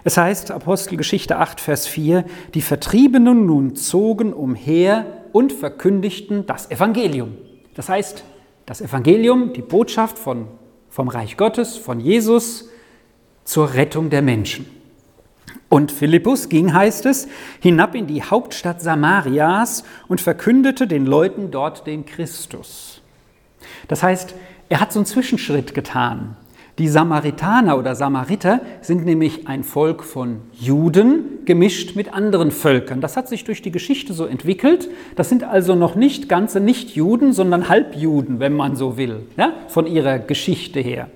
Es 0.05 0.17
heißt 0.17 0.51
Apostelgeschichte 0.51 1.37
8, 1.37 1.59
Vers 1.59 1.87
4, 1.87 2.25
die 2.53 2.61
Vertriebenen 2.61 3.47
nun 3.47 3.75
zogen 3.75 4.33
umher 4.33 5.23
und 5.31 5.51
verkündigten 5.51 6.45
das 6.45 6.69
Evangelium. 6.69 7.35
Das 7.73 7.89
heißt, 7.89 8.23
das 8.67 8.81
Evangelium, 8.81 9.53
die 9.53 9.63
Botschaft 9.63 10.19
von, 10.19 10.47
vom 10.89 11.07
Reich 11.07 11.37
Gottes, 11.37 11.75
von 11.75 11.99
Jesus 11.99 12.69
zur 13.45 13.73
Rettung 13.73 14.11
der 14.11 14.21
Menschen. 14.21 14.67
Und 15.69 15.91
Philippus 15.91 16.49
ging, 16.49 16.71
heißt 16.71 17.07
es, 17.07 17.27
hinab 17.59 17.95
in 17.95 18.05
die 18.05 18.21
Hauptstadt 18.21 18.83
Samarias 18.83 19.83
und 20.07 20.21
verkündete 20.21 20.85
den 20.85 21.07
Leuten 21.07 21.49
dort 21.49 21.87
den 21.87 22.05
Christus. 22.05 23.01
Das 23.87 24.03
heißt, 24.03 24.35
er 24.69 24.81
hat 24.81 24.93
so 24.93 24.99
einen 24.99 25.07
Zwischenschritt 25.07 25.73
getan. 25.73 26.37
Die 26.77 26.89
Samaritaner 26.89 27.77
oder 27.77 27.95
Samariter 27.95 28.59
sind 28.81 29.05
nämlich 29.05 29.47
ein 29.47 29.63
Volk 29.63 30.03
von 30.03 30.41
Juden 30.51 31.45
gemischt 31.45 31.95
mit 31.95 32.13
anderen 32.13 32.51
Völkern. 32.51 32.99
Das 32.99 33.15
hat 33.15 33.29
sich 33.29 33.45
durch 33.45 33.61
die 33.61 33.71
Geschichte 33.71 34.13
so 34.13 34.25
entwickelt. 34.25 34.89
Das 35.15 35.29
sind 35.29 35.45
also 35.45 35.75
noch 35.75 35.95
nicht 35.95 36.27
ganze 36.27 36.59
Nicht-Juden, 36.59 37.31
sondern 37.31 37.69
Halbjuden, 37.69 38.41
wenn 38.41 38.51
man 38.51 38.75
so 38.75 38.97
will, 38.97 39.21
ja, 39.37 39.53
von 39.69 39.87
ihrer 39.87 40.19
Geschichte 40.19 40.81
her. 40.81 41.07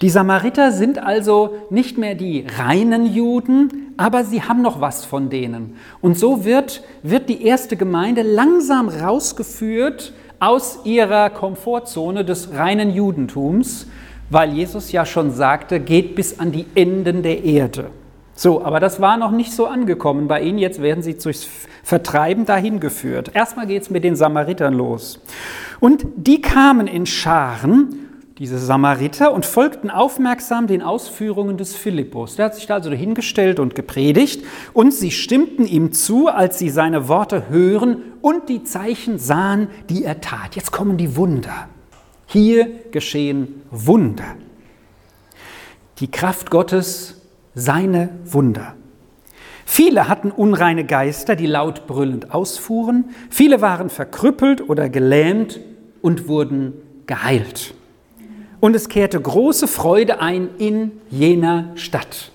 Die 0.00 0.08
Samariter 0.08 0.72
sind 0.72 0.98
also 0.98 1.56
nicht 1.68 1.98
mehr 1.98 2.14
die 2.14 2.46
reinen 2.56 3.04
Juden, 3.04 3.92
aber 3.98 4.24
sie 4.24 4.42
haben 4.42 4.62
noch 4.62 4.80
was 4.80 5.04
von 5.04 5.28
denen. 5.28 5.74
Und 6.00 6.18
so 6.18 6.46
wird, 6.46 6.82
wird 7.02 7.28
die 7.28 7.44
erste 7.44 7.76
Gemeinde 7.76 8.22
langsam 8.22 8.88
rausgeführt 8.88 10.14
aus 10.38 10.80
ihrer 10.84 11.28
Komfortzone 11.28 12.24
des 12.24 12.54
reinen 12.54 12.90
Judentums 12.90 13.86
weil 14.30 14.52
Jesus 14.52 14.92
ja 14.92 15.04
schon 15.04 15.32
sagte, 15.32 15.80
geht 15.80 16.14
bis 16.14 16.38
an 16.38 16.52
die 16.52 16.66
Enden 16.74 17.22
der 17.22 17.44
Erde. 17.44 17.90
So, 18.34 18.64
aber 18.64 18.80
das 18.80 19.02
war 19.02 19.18
noch 19.18 19.32
nicht 19.32 19.52
so 19.52 19.66
angekommen 19.66 20.26
bei 20.26 20.40
ihnen. 20.40 20.56
Jetzt 20.56 20.80
werden 20.80 21.02
sie 21.02 21.18
durchs 21.18 21.46
Vertreiben 21.82 22.46
dahin 22.46 22.80
geführt. 22.80 23.32
Erstmal 23.34 23.66
geht 23.66 23.82
es 23.82 23.90
mit 23.90 24.02
den 24.02 24.16
Samaritern 24.16 24.72
los. 24.72 25.20
Und 25.78 26.06
die 26.16 26.40
kamen 26.40 26.86
in 26.86 27.04
Scharen, 27.04 28.08
diese 28.38 28.58
Samariter, 28.58 29.34
und 29.34 29.44
folgten 29.44 29.90
aufmerksam 29.90 30.68
den 30.68 30.80
Ausführungen 30.80 31.58
des 31.58 31.74
Philippus. 31.74 32.36
Der 32.36 32.46
hat 32.46 32.54
sich 32.54 32.66
da 32.66 32.76
also 32.76 32.90
hingestellt 32.92 33.60
und 33.60 33.74
gepredigt. 33.74 34.42
Und 34.72 34.94
sie 34.94 35.10
stimmten 35.10 35.66
ihm 35.66 35.92
zu, 35.92 36.28
als 36.28 36.58
sie 36.58 36.70
seine 36.70 37.08
Worte 37.08 37.50
hören 37.50 37.98
und 38.22 38.48
die 38.48 38.64
Zeichen 38.64 39.18
sahen, 39.18 39.68
die 39.90 40.04
er 40.04 40.22
tat. 40.22 40.56
Jetzt 40.56 40.70
kommen 40.70 40.96
die 40.96 41.16
Wunder. 41.16 41.68
Hier 42.32 42.68
geschehen 42.92 43.62
Wunder. 43.72 44.36
Die 45.98 46.08
Kraft 46.08 46.48
Gottes, 46.48 47.22
seine 47.56 48.10
Wunder. 48.24 48.76
Viele 49.66 50.06
hatten 50.06 50.30
unreine 50.30 50.86
Geister, 50.86 51.34
die 51.34 51.46
laut 51.46 51.88
brüllend 51.88 52.32
ausfuhren. 52.32 53.06
Viele 53.30 53.60
waren 53.60 53.90
verkrüppelt 53.90 54.68
oder 54.68 54.88
gelähmt 54.88 55.58
und 56.02 56.28
wurden 56.28 56.74
geheilt. 57.06 57.74
Und 58.60 58.76
es 58.76 58.88
kehrte 58.88 59.20
große 59.20 59.66
Freude 59.66 60.20
ein 60.20 60.50
in 60.58 60.92
jener 61.10 61.72
Stadt. 61.74 62.30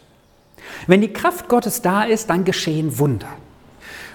Wenn 0.88 1.00
die 1.00 1.14
Kraft 1.14 1.48
Gottes 1.48 1.82
da 1.82 2.04
ist, 2.04 2.30
dann 2.30 2.44
geschehen 2.44 3.00
Wunder. 3.00 3.30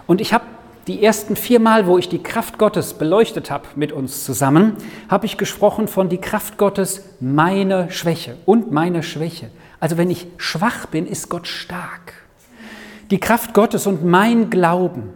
Und 0.07 0.21
ich 0.21 0.35
habe 0.35 0.45
die 0.91 1.05
ersten 1.05 1.37
vier 1.37 1.61
Mal, 1.61 1.87
wo 1.87 1.99
ich 1.99 2.09
die 2.09 2.21
Kraft 2.21 2.59
Gottes 2.59 2.95
beleuchtet 2.95 3.49
habe 3.49 3.69
mit 3.77 3.93
uns 3.93 4.25
zusammen, 4.25 4.75
habe 5.09 5.25
ich 5.25 5.39
gesprochen 5.39 5.87
von 5.87 6.09
die 6.09 6.19
Kraft 6.19 6.59
Gottes 6.59 7.05
meine 7.21 7.93
Schwäche 7.93 8.37
und 8.45 8.73
meine 8.73 9.05
Schwäche. 9.05 9.51
Also 9.79 9.97
wenn 9.99 10.11
ich 10.11 10.27
schwach 10.37 10.87
bin, 10.87 11.07
ist 11.07 11.29
Gott 11.29 11.47
stark. 11.47 12.15
Die 13.13 13.21
Kraft 13.21 13.55
Gottes 13.55 13.87
und 13.87 14.05
mein 14.05 14.51
Glauben 14.51 15.11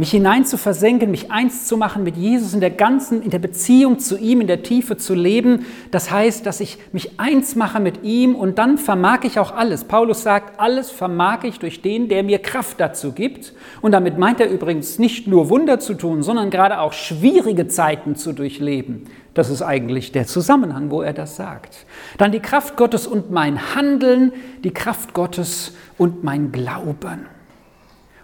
mich 0.00 0.12
hinein 0.12 0.46
zu 0.46 0.56
versenken, 0.56 1.10
mich 1.10 1.30
eins 1.30 1.66
zu 1.66 1.76
machen 1.76 2.04
mit 2.04 2.16
Jesus 2.16 2.54
in 2.54 2.60
der 2.60 2.70
ganzen, 2.70 3.20
in 3.20 3.28
der 3.28 3.38
Beziehung 3.38 3.98
zu 3.98 4.16
ihm, 4.16 4.40
in 4.40 4.46
der 4.46 4.62
Tiefe 4.62 4.96
zu 4.96 5.12
leben. 5.12 5.66
Das 5.90 6.10
heißt, 6.10 6.46
dass 6.46 6.60
ich 6.60 6.78
mich 6.92 7.20
eins 7.20 7.54
mache 7.54 7.80
mit 7.80 8.02
ihm 8.02 8.34
und 8.34 8.56
dann 8.58 8.78
vermag 8.78 9.24
ich 9.24 9.38
auch 9.38 9.54
alles. 9.54 9.84
Paulus 9.84 10.22
sagt, 10.22 10.58
alles 10.58 10.90
vermag 10.90 11.44
ich 11.44 11.58
durch 11.58 11.82
den, 11.82 12.08
der 12.08 12.22
mir 12.22 12.38
Kraft 12.38 12.80
dazu 12.80 13.12
gibt. 13.12 13.52
Und 13.82 13.92
damit 13.92 14.16
meint 14.16 14.40
er 14.40 14.48
übrigens 14.48 14.98
nicht 14.98 15.26
nur 15.26 15.50
Wunder 15.50 15.78
zu 15.80 15.92
tun, 15.92 16.22
sondern 16.22 16.48
gerade 16.48 16.80
auch 16.80 16.94
schwierige 16.94 17.68
Zeiten 17.68 18.16
zu 18.16 18.32
durchleben. 18.32 19.04
Das 19.34 19.50
ist 19.50 19.60
eigentlich 19.60 20.12
der 20.12 20.26
Zusammenhang, 20.26 20.90
wo 20.90 21.02
er 21.02 21.12
das 21.12 21.36
sagt. 21.36 21.84
Dann 22.16 22.32
die 22.32 22.40
Kraft 22.40 22.78
Gottes 22.78 23.06
und 23.06 23.30
mein 23.30 23.74
Handeln, 23.74 24.32
die 24.64 24.72
Kraft 24.72 25.12
Gottes 25.12 25.74
und 25.98 26.24
mein 26.24 26.52
Glauben. 26.52 27.26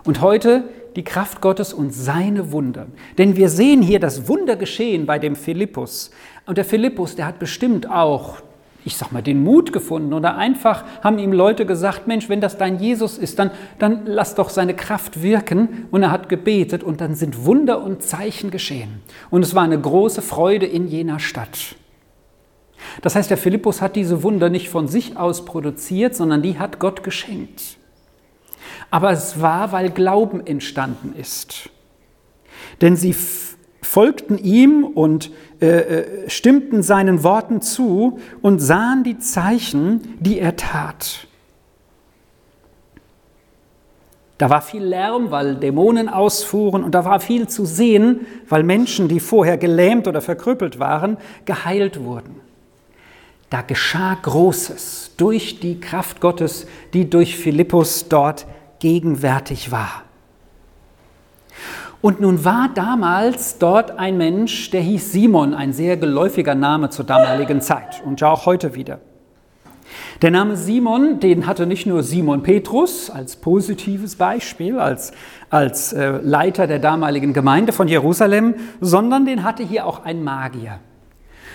Und 0.04 0.22
heute 0.22 0.64
die 0.96 1.04
Kraft 1.04 1.42
Gottes 1.42 1.72
und 1.74 1.92
seine 1.92 2.52
Wunder. 2.52 2.86
Denn 3.18 3.36
wir 3.36 3.50
sehen 3.50 3.82
hier 3.82 4.00
das 4.00 4.28
Wunder 4.28 4.56
geschehen 4.56 5.04
bei 5.06 5.18
dem 5.18 5.36
Philippus. 5.36 6.10
Und 6.46 6.56
der 6.58 6.64
Philippus, 6.64 7.14
der 7.14 7.26
hat 7.26 7.38
bestimmt 7.38 7.88
auch, 7.90 8.38
ich 8.84 8.96
sag 8.96 9.12
mal, 9.12 9.22
den 9.22 9.44
Mut 9.44 9.74
gefunden 9.74 10.14
oder 10.14 10.36
einfach 10.36 10.84
haben 11.02 11.18
ihm 11.18 11.32
Leute 11.32 11.66
gesagt, 11.66 12.06
Mensch, 12.06 12.30
wenn 12.30 12.40
das 12.40 12.56
dein 12.56 12.78
Jesus 12.78 13.18
ist, 13.18 13.38
dann, 13.38 13.50
dann 13.78 14.06
lass 14.06 14.34
doch 14.34 14.48
seine 14.48 14.74
Kraft 14.74 15.22
wirken. 15.22 15.86
Und 15.90 16.02
er 16.02 16.10
hat 16.10 16.30
gebetet 16.30 16.82
und 16.82 17.02
dann 17.02 17.14
sind 17.14 17.44
Wunder 17.44 17.82
und 17.82 18.02
Zeichen 18.02 18.50
geschehen. 18.50 19.02
Und 19.28 19.42
es 19.42 19.54
war 19.54 19.64
eine 19.64 19.78
große 19.78 20.22
Freude 20.22 20.64
in 20.64 20.88
jener 20.88 21.18
Stadt. 21.18 21.76
Das 23.02 23.16
heißt, 23.16 23.28
der 23.28 23.36
Philippus 23.36 23.82
hat 23.82 23.96
diese 23.96 24.22
Wunder 24.22 24.48
nicht 24.48 24.70
von 24.70 24.88
sich 24.88 25.18
aus 25.18 25.44
produziert, 25.44 26.14
sondern 26.14 26.40
die 26.40 26.58
hat 26.58 26.78
Gott 26.78 27.02
geschenkt 27.02 27.76
aber 28.96 29.10
es 29.10 29.42
war, 29.42 29.72
weil 29.72 29.90
Glauben 29.90 30.46
entstanden 30.46 31.12
ist. 31.20 31.68
Denn 32.80 32.96
sie 32.96 33.14
folgten 33.82 34.38
ihm 34.38 34.84
und 34.84 35.30
äh, 35.60 35.66
äh, 35.66 36.30
stimmten 36.30 36.82
seinen 36.82 37.22
Worten 37.22 37.60
zu 37.60 38.18
und 38.40 38.58
sahen 38.58 39.04
die 39.04 39.18
Zeichen, 39.18 40.16
die 40.18 40.38
er 40.38 40.56
tat. 40.56 41.28
Da 44.38 44.48
war 44.48 44.62
viel 44.62 44.84
Lärm, 44.84 45.30
weil 45.30 45.56
Dämonen 45.56 46.08
ausfuhren 46.08 46.82
und 46.82 46.94
da 46.94 47.04
war 47.04 47.20
viel 47.20 47.48
zu 47.48 47.66
sehen, 47.66 48.24
weil 48.48 48.62
Menschen, 48.62 49.08
die 49.08 49.20
vorher 49.20 49.58
gelähmt 49.58 50.08
oder 50.08 50.22
verkrüppelt 50.22 50.78
waren, 50.78 51.18
geheilt 51.44 52.02
wurden. 52.02 52.36
Da 53.50 53.60
geschah 53.60 54.16
Großes 54.22 55.12
durch 55.18 55.60
die 55.60 55.80
Kraft 55.80 56.22
Gottes, 56.22 56.66
die 56.94 57.10
durch 57.10 57.36
Philippus 57.36 58.08
dort 58.08 58.46
gegenwärtig 58.78 59.70
war. 59.70 60.02
Und 62.00 62.20
nun 62.20 62.44
war 62.44 62.70
damals 62.74 63.58
dort 63.58 63.98
ein 63.98 64.16
Mensch, 64.16 64.70
der 64.70 64.80
hieß 64.80 65.12
Simon, 65.12 65.54
ein 65.54 65.72
sehr 65.72 65.96
geläufiger 65.96 66.54
Name 66.54 66.90
zur 66.90 67.04
damaligen 67.04 67.60
Zeit 67.60 68.02
und 68.04 68.20
ja 68.20 68.30
auch 68.30 68.46
heute 68.46 68.74
wieder. 68.74 69.00
Der 70.22 70.30
Name 70.30 70.56
Simon, 70.56 71.20
den 71.20 71.46
hatte 71.46 71.66
nicht 71.66 71.86
nur 71.86 72.02
Simon 72.02 72.42
Petrus 72.42 73.10
als 73.10 73.36
positives 73.36 74.16
Beispiel, 74.16 74.78
als, 74.78 75.12
als 75.50 75.92
äh, 75.92 76.20
Leiter 76.22 76.66
der 76.66 76.78
damaligen 76.78 77.32
Gemeinde 77.32 77.72
von 77.72 77.88
Jerusalem, 77.88 78.54
sondern 78.80 79.26
den 79.26 79.44
hatte 79.44 79.62
hier 79.62 79.86
auch 79.86 80.04
ein 80.04 80.24
Magier. 80.24 80.80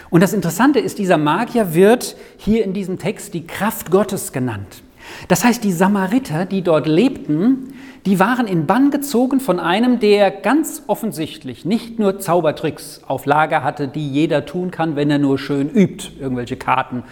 Und 0.10 0.22
das 0.22 0.34
Interessante 0.34 0.80
ist, 0.80 1.00
dieser 1.00 1.18
Magier 1.18 1.74
wird 1.74 2.16
hier 2.38 2.64
in 2.64 2.74
diesem 2.74 3.00
Text 3.00 3.34
die 3.34 3.48
Kraft 3.48 3.90
Gottes 3.90 4.32
genannt. 4.32 4.84
Das 5.28 5.44
heißt, 5.44 5.64
die 5.64 5.72
Samariter, 5.72 6.46
die 6.46 6.62
dort 6.62 6.88
lebten, 6.88 7.74
die 8.06 8.20
waren 8.20 8.48
in 8.48 8.66
Bann 8.66 8.90
gezogen 8.90 9.40
von 9.40 9.60
einem, 9.60 10.00
der 10.00 10.32
ganz 10.32 10.84
offensichtlich 10.88 11.66
nicht 11.66 12.00
nur 12.00 12.20
Zaubertricks 12.20 13.02
auf 13.08 13.26
Lager 13.26 13.64
hatte, 13.64 13.88
die 13.88 14.10
jeder 14.10 14.46
tun 14.46 14.72
kann, 14.72 14.96
wenn 14.96 15.12
er 15.12 15.20
nur 15.20 15.38
schön 15.38 15.70
übt, 15.70 16.10
irgendwelche 16.20 16.58
Karten 16.58 17.04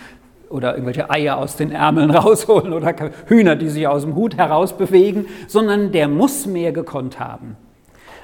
oder 0.49 0.73
irgendwelche 0.73 1.09
Eier 1.09 1.37
aus 1.37 1.55
den 1.55 1.71
Ärmeln 1.71 2.09
rausholen 2.15 2.73
oder 2.73 2.95
Hühner, 3.27 3.55
die 3.55 3.69
sich 3.69 3.87
aus 3.87 4.01
dem 4.03 4.15
Hut 4.15 4.37
herausbewegen, 4.37 5.27
sondern 5.47 5.91
der 5.91 6.07
muss 6.07 6.47
mehr 6.47 6.71
gekonnt 6.71 7.19
haben. 7.19 7.55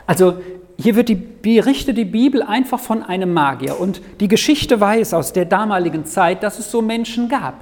Also 0.08 0.36
hier 0.78 0.96
wird 0.96 1.10
die, 1.10 1.16
berichtet 1.16 1.98
die 1.98 2.06
Bibel 2.06 2.42
einfach 2.42 2.80
von 2.80 3.02
einem 3.04 3.34
Magier 3.34 3.80
und 3.80 4.02
die 4.20 4.28
Geschichte 4.28 4.80
weiß 4.80 5.14
aus 5.14 5.34
der 5.34 5.46
damaligen 5.46 6.06
Zeit, 6.06 6.44
dass 6.44 6.60
es 6.60 6.70
so 6.70 6.82
Menschen 6.82 7.30
gab. 7.30 7.56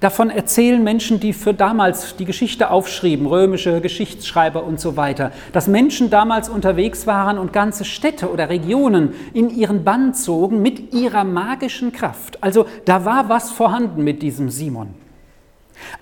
Davon 0.00 0.30
erzählen 0.30 0.82
Menschen, 0.82 1.20
die 1.20 1.34
für 1.34 1.52
damals 1.52 2.16
die 2.16 2.24
Geschichte 2.24 2.70
aufschrieben, 2.70 3.26
römische 3.26 3.82
Geschichtsschreiber 3.82 4.64
und 4.64 4.80
so 4.80 4.96
weiter, 4.96 5.30
dass 5.52 5.68
Menschen 5.68 6.08
damals 6.08 6.48
unterwegs 6.48 7.06
waren 7.06 7.36
und 7.36 7.52
ganze 7.52 7.84
Städte 7.84 8.30
oder 8.30 8.48
Regionen 8.48 9.12
in 9.34 9.50
ihren 9.50 9.84
Bann 9.84 10.14
zogen 10.14 10.62
mit 10.62 10.94
ihrer 10.94 11.24
magischen 11.24 11.92
Kraft. 11.92 12.42
Also 12.42 12.66
da 12.86 13.04
war 13.04 13.28
was 13.28 13.50
vorhanden 13.50 14.02
mit 14.02 14.22
diesem 14.22 14.48
Simon. 14.48 14.94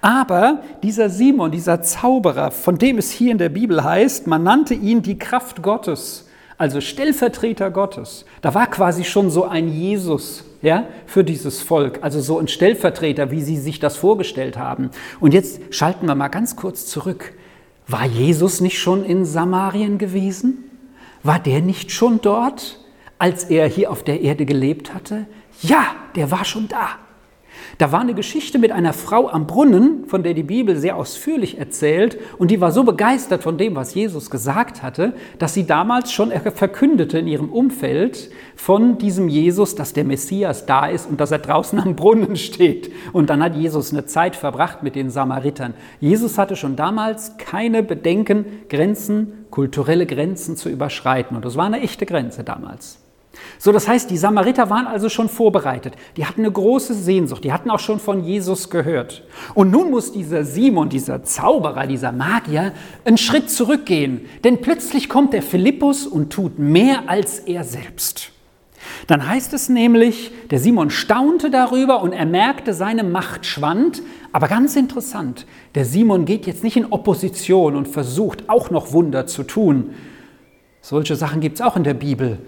Aber 0.01 0.63
dieser 0.83 1.11
Simon, 1.11 1.51
dieser 1.51 1.83
Zauberer, 1.83 2.53
von 2.53 2.79
dem 2.79 2.99
es 2.99 3.11
hier 3.11 3.33
in 3.33 3.39
der 3.39 3.49
Bibel 3.49 3.83
heißt, 3.83 4.29
man 4.29 4.45
nannte 4.45 4.75
ihn 4.75 5.03
die 5.03 5.19
Kraft 5.19 5.63
Gottes 5.63 6.29
also 6.59 6.81
Stellvertreter 6.81 7.71
Gottes. 7.71 8.25
Da 8.43 8.53
war 8.53 8.67
quasi 8.67 9.05
schon 9.05 9.31
so 9.31 9.45
ein 9.45 9.69
Jesus 9.69 10.45
ja, 10.63 10.87
für 11.07 11.25
dieses 11.25 11.63
Volk, 11.63 12.01
also 12.03 12.21
so 12.21 12.39
ein 12.39 12.49
Stellvertreter, 12.49 13.31
wie 13.31 13.43
sie 13.43 13.57
sich 13.57 13.79
das 13.79 13.97
vorgestellt 13.97 14.59
haben. 14.59 14.91
Und 15.21 15.35
jetzt 15.35 15.61
schalten 15.71 16.07
wir 16.07 16.15
mal 16.15 16.29
ganz 16.29 16.57
kurz 16.57 16.87
zurück. 16.87 17.35
War 17.87 18.07
Jesus 18.07 18.61
nicht 18.61 18.79
schon 18.79 19.05
in 19.05 19.25
Samarien 19.25 19.99
gewesen? 19.99 20.65
War 21.23 21.39
der 21.39 21.61
nicht 21.61 21.91
schon 21.91 22.21
dort, 22.21 22.81
als 23.19 23.45
er 23.45 23.67
hier 23.67 23.91
auf 23.91 24.03
der 24.03 24.21
Erde 24.21 24.47
gelebt 24.47 24.95
hatte? 24.95 25.27
Ja, 25.63 25.87
der 26.15 26.31
war 26.31 26.45
schon 26.45 26.69
da. 26.69 26.91
Da 27.77 27.93
war 27.93 28.01
eine 28.01 28.15
Geschichte 28.15 28.59
mit 28.59 28.73
einer 28.73 28.93
Frau 28.93 29.29
am 29.29 29.47
Brunnen, 29.47 30.07
von 30.07 30.23
der 30.23 30.33
die 30.33 30.43
Bibel 30.43 30.77
sehr 30.77 30.97
ausführlich 30.97 31.59
erzählt, 31.59 32.19
und 32.39 32.51
die 32.51 32.61
war 32.61 32.73
so 32.73 32.85
begeistert 32.85 33.43
von 33.43 33.59
dem, 33.59 33.77
was 33.77 33.95
Jesus 33.95 34.31
gesagt 34.31 34.83
hatte, 34.83 35.13
dass 35.39 35.55
sie 35.55 35.67
damals 35.67 36.13
schon 36.13 36.31
verkündete 36.31 37.19
in 37.19 37.27
ihrem 37.27 37.51
Umfeld 37.51 38.31
von 38.57 38.99
diesem 38.99 39.29
Jesus, 39.29 39.75
dass 39.75 39.93
der 39.93 40.05
Messias 40.05 40.67
da 40.67 40.87
ist 40.87 41.09
und 41.11 41.21
dass 41.21 41.31
er 41.31 41.39
draußen 41.39 41.79
am 41.79 41.95
Brunnen 41.95 42.37
steht. 42.37 42.91
Und 43.13 43.31
dann 43.31 43.43
hat 43.43 43.55
Jesus 43.55 43.93
eine 43.93 44.07
Zeit 44.07 44.35
verbracht 44.35 44.83
mit 44.83 44.95
den 44.95 45.11
Samaritern. 45.11 45.75
Jesus 46.01 46.39
hatte 46.39 46.57
schon 46.57 46.77
damals 46.77 47.37
keine 47.37 47.83
Bedenken, 47.83 48.47
Grenzen, 48.69 49.47
kulturelle 49.51 50.07
Grenzen 50.07 50.57
zu 50.57 50.69
überschreiten. 50.69 51.37
Und 51.37 51.45
das 51.45 51.57
war 51.57 51.67
eine 51.67 51.81
echte 51.81 52.07
Grenze 52.07 52.45
damals. 52.45 52.99
So, 53.59 53.73
das 53.73 53.89
heißt, 53.89 54.11
die 54.11 54.17
Samariter 54.17 54.71
waren 54.71 54.87
also 54.87 55.09
schon 55.09 55.29
vorbereitet. 55.29 55.95
Die 56.17 56.27
hatten 56.27 56.43
eine 56.43 56.53
große 56.53 56.95
Sehnsucht. 56.95 57.45
Die 57.45 57.53
hatten 57.53 57.71
auch 57.71 57.79
schon 57.79 57.99
von 57.99 58.25
Jesus 58.25 58.71
gehört. 58.71 59.25
Und 59.55 59.71
nun 59.71 59.91
muss 59.91 60.13
dieser 60.13 60.45
Simon, 60.45 60.89
dieser 60.89 61.25
Zauberer, 61.25 61.87
dieser 61.87 62.13
Magier, 62.13 62.73
einen 63.05 63.19
Schritt 63.19 63.51
zurückgehen. 63.51 64.27
Denn 64.45 64.61
plötzlich 64.61 65.09
kommt 65.09 65.33
der 65.33 65.43
Philippus 65.43 66.07
und 66.07 66.31
tut 66.31 66.59
mehr 66.59 67.09
als 67.09 67.41
er 67.41 67.65
selbst. 67.65 68.33
Dann 69.07 69.29
heißt 69.29 69.53
es 69.55 69.69
nämlich, 69.69 70.31
der 70.51 70.59
Simon 70.61 70.91
staunte 70.91 71.51
darüber 71.51 72.03
und 72.03 72.13
er 72.13 72.27
merkte, 72.27 72.75
seine 72.75 73.03
Macht 73.03 73.45
schwand. 73.45 74.03
Aber 74.33 74.49
ganz 74.49 74.77
interessant, 74.77 75.47
der 75.75 75.85
Simon 75.85 76.25
geht 76.25 76.47
jetzt 76.47 76.63
nicht 76.63 76.77
in 76.77 76.87
Opposition 76.93 77.75
und 77.75 77.89
versucht 77.89 78.49
auch 78.49 78.71
noch 78.71 78.93
Wunder 78.93 79.27
zu 79.27 79.43
tun. 79.43 79.95
Solche 80.81 81.17
Sachen 81.17 81.41
gibt 81.41 81.57
es 81.57 81.61
auch 81.61 81.77
in 81.77 81.85
der 81.85 81.95
Bibel. 81.95 82.39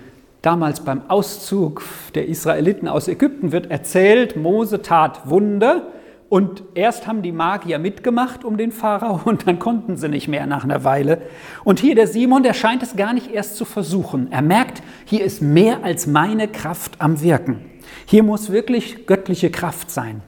Damals 0.42 0.80
beim 0.80 1.02
Auszug 1.08 1.82
der 2.14 2.26
Israeliten 2.26 2.88
aus 2.88 3.08
Ägypten 3.08 3.52
wird 3.52 3.70
erzählt, 3.70 4.36
Mose 4.36 4.80
tat 4.80 5.28
Wunder 5.28 5.88
und 6.30 6.62
erst 6.74 7.06
haben 7.06 7.20
die 7.20 7.32
Magier 7.32 7.78
mitgemacht 7.78 8.44
um 8.44 8.56
den 8.56 8.72
Pharao 8.72 9.20
und 9.26 9.46
dann 9.46 9.58
konnten 9.58 9.98
sie 9.98 10.08
nicht 10.08 10.28
mehr 10.28 10.46
nach 10.46 10.64
einer 10.64 10.82
Weile. 10.82 11.20
Und 11.62 11.78
hier 11.78 11.94
der 11.94 12.06
Simon, 12.06 12.42
der 12.42 12.54
scheint 12.54 12.82
es 12.82 12.96
gar 12.96 13.12
nicht 13.12 13.30
erst 13.30 13.56
zu 13.56 13.66
versuchen. 13.66 14.32
Er 14.32 14.40
merkt, 14.40 14.82
hier 15.04 15.22
ist 15.22 15.42
mehr 15.42 15.84
als 15.84 16.06
meine 16.06 16.48
Kraft 16.48 16.92
am 17.00 17.20
Wirken. 17.20 17.60
Hier 18.06 18.22
muss 18.22 18.50
wirklich 18.50 19.06
göttliche 19.06 19.50
Kraft 19.50 19.90
sein. 19.90 20.22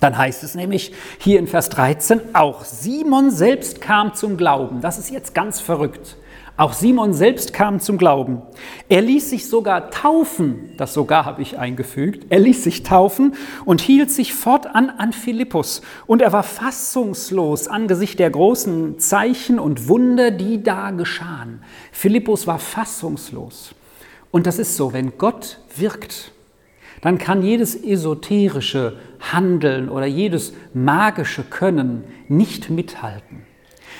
Dann 0.00 0.16
heißt 0.16 0.44
es 0.44 0.54
nämlich 0.54 0.92
hier 1.18 1.38
in 1.38 1.46
Vers 1.48 1.68
13, 1.70 2.20
auch 2.34 2.64
Simon 2.64 3.30
selbst 3.30 3.80
kam 3.80 4.14
zum 4.14 4.36
Glauben. 4.36 4.80
Das 4.80 4.98
ist 4.98 5.10
jetzt 5.10 5.34
ganz 5.34 5.60
verrückt. 5.60 6.16
Auch 6.62 6.74
Simon 6.74 7.12
selbst 7.12 7.52
kam 7.52 7.80
zum 7.80 7.98
Glauben. 7.98 8.40
Er 8.88 9.02
ließ 9.02 9.30
sich 9.30 9.48
sogar 9.48 9.90
taufen, 9.90 10.70
das 10.76 10.94
sogar 10.94 11.24
habe 11.24 11.42
ich 11.42 11.58
eingefügt, 11.58 12.26
er 12.28 12.38
ließ 12.38 12.62
sich 12.62 12.84
taufen 12.84 13.34
und 13.64 13.80
hielt 13.80 14.12
sich 14.12 14.32
fortan 14.32 14.88
an 14.88 15.12
Philippus. 15.12 15.82
Und 16.06 16.22
er 16.22 16.32
war 16.32 16.44
fassungslos 16.44 17.66
angesichts 17.66 18.14
der 18.14 18.30
großen 18.30 19.00
Zeichen 19.00 19.58
und 19.58 19.88
Wunder, 19.88 20.30
die 20.30 20.62
da 20.62 20.92
geschahen. 20.92 21.64
Philippus 21.90 22.46
war 22.46 22.60
fassungslos. 22.60 23.74
Und 24.30 24.46
das 24.46 24.60
ist 24.60 24.76
so, 24.76 24.92
wenn 24.92 25.18
Gott 25.18 25.58
wirkt, 25.76 26.30
dann 27.00 27.18
kann 27.18 27.42
jedes 27.42 27.74
esoterische 27.74 29.00
Handeln 29.32 29.88
oder 29.88 30.06
jedes 30.06 30.52
magische 30.74 31.42
Können 31.42 32.04
nicht 32.28 32.70
mithalten. 32.70 33.51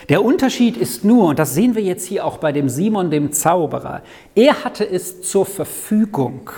Der 0.09 0.25
Unterschied 0.25 0.77
ist 0.77 1.05
nur, 1.05 1.29
und 1.29 1.39
das 1.39 1.55
sehen 1.55 1.75
wir 1.75 1.83
jetzt 1.83 2.07
hier 2.07 2.25
auch 2.25 2.39
bei 2.39 2.53
dem 2.53 2.69
Simon, 2.69 3.11
dem 3.11 3.33
Zauberer, 3.33 4.03
er 4.35 4.65
hatte 4.65 4.89
es 4.89 5.23
zur 5.23 5.47
Verfügung 5.47 6.51